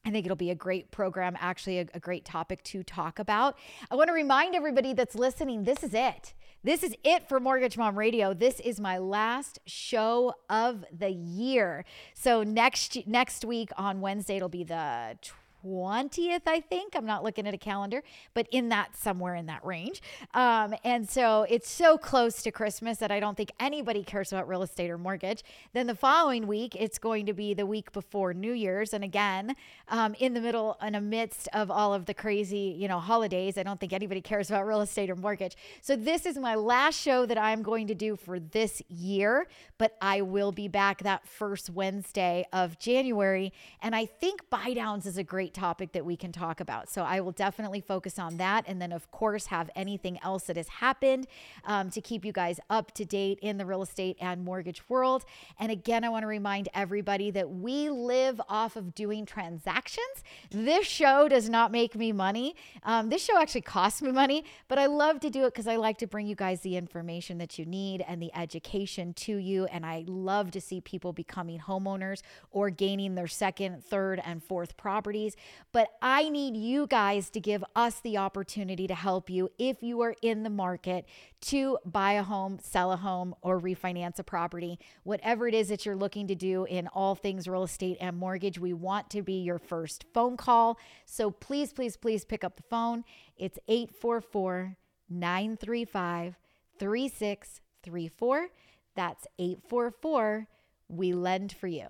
[0.04, 3.56] I think it'll be a great program, actually, a, a, great topic to talk about.
[3.88, 6.34] I want to remind everybody that's listening this is it.
[6.64, 8.34] This is it for Mortgage Mom Radio.
[8.34, 11.84] This is my last show of the year.
[12.14, 15.16] So next next week on Wednesday it'll be the
[15.64, 16.94] 20th, I think.
[16.96, 18.02] I'm not looking at a calendar,
[18.34, 20.02] but in that somewhere in that range.
[20.34, 24.48] Um, and so it's so close to Christmas that I don't think anybody cares about
[24.48, 25.42] real estate or mortgage.
[25.72, 28.92] Then the following week, it's going to be the week before New Year's.
[28.92, 29.54] And again,
[29.88, 33.62] um, in the middle and amidst of all of the crazy, you know, holidays, I
[33.62, 35.56] don't think anybody cares about real estate or mortgage.
[35.80, 39.46] So this is my last show that I'm going to do for this year,
[39.78, 43.52] but I will be back that first Wednesday of January.
[43.80, 46.88] And I think buy downs is a great topic that we can talk about.
[46.88, 48.64] So I will definitely focus on that.
[48.66, 51.26] And then, of course, have anything else that has happened
[51.64, 55.24] um, to keep you guys up to date in the real estate and mortgage world.
[55.58, 60.24] And again, I want to remind everybody that we live off of doing transactions.
[60.50, 62.54] This show does not make me money.
[62.84, 65.76] Um, this show actually costs me money, but I love to do it because I
[65.76, 69.66] like to bring you guys the information that you need and the education to you.
[69.66, 74.76] And I love to see people becoming homeowners or gaining their second, third, and fourth
[74.76, 75.36] properties.
[75.72, 80.00] But I need you guys to give us the opportunity to help you if you
[80.02, 81.06] are in the market
[81.42, 84.78] to buy a home, sell a home, or refinance a property.
[85.02, 88.58] Whatever it is that you're looking to do in all things real estate and mortgage,
[88.58, 90.78] we want to be your first phone call.
[91.06, 93.04] So please, please, please pick up the phone.
[93.36, 94.76] It's 844
[95.08, 96.36] 935
[96.78, 98.48] 3634.
[98.94, 100.46] That's 844
[100.88, 101.88] We Lend For You.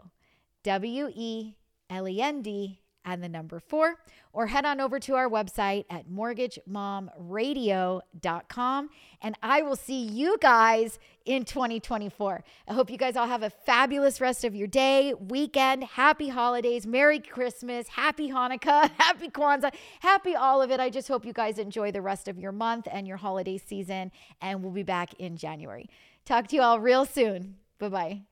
[0.63, 1.55] W E
[1.91, 3.97] L E N D and the number four,
[4.33, 8.91] or head on over to our website at mortgagemomradio.com.
[9.21, 12.45] And I will see you guys in 2024.
[12.69, 16.87] I hope you guys all have a fabulous rest of your day, weekend, happy holidays,
[16.87, 20.81] Merry Christmas, Happy Hanukkah, Happy Kwanzaa, happy all of it.
[20.81, 24.11] I just hope you guys enjoy the rest of your month and your holiday season.
[24.41, 25.89] And we'll be back in January.
[26.25, 27.57] Talk to you all real soon.
[27.79, 28.32] Bye bye.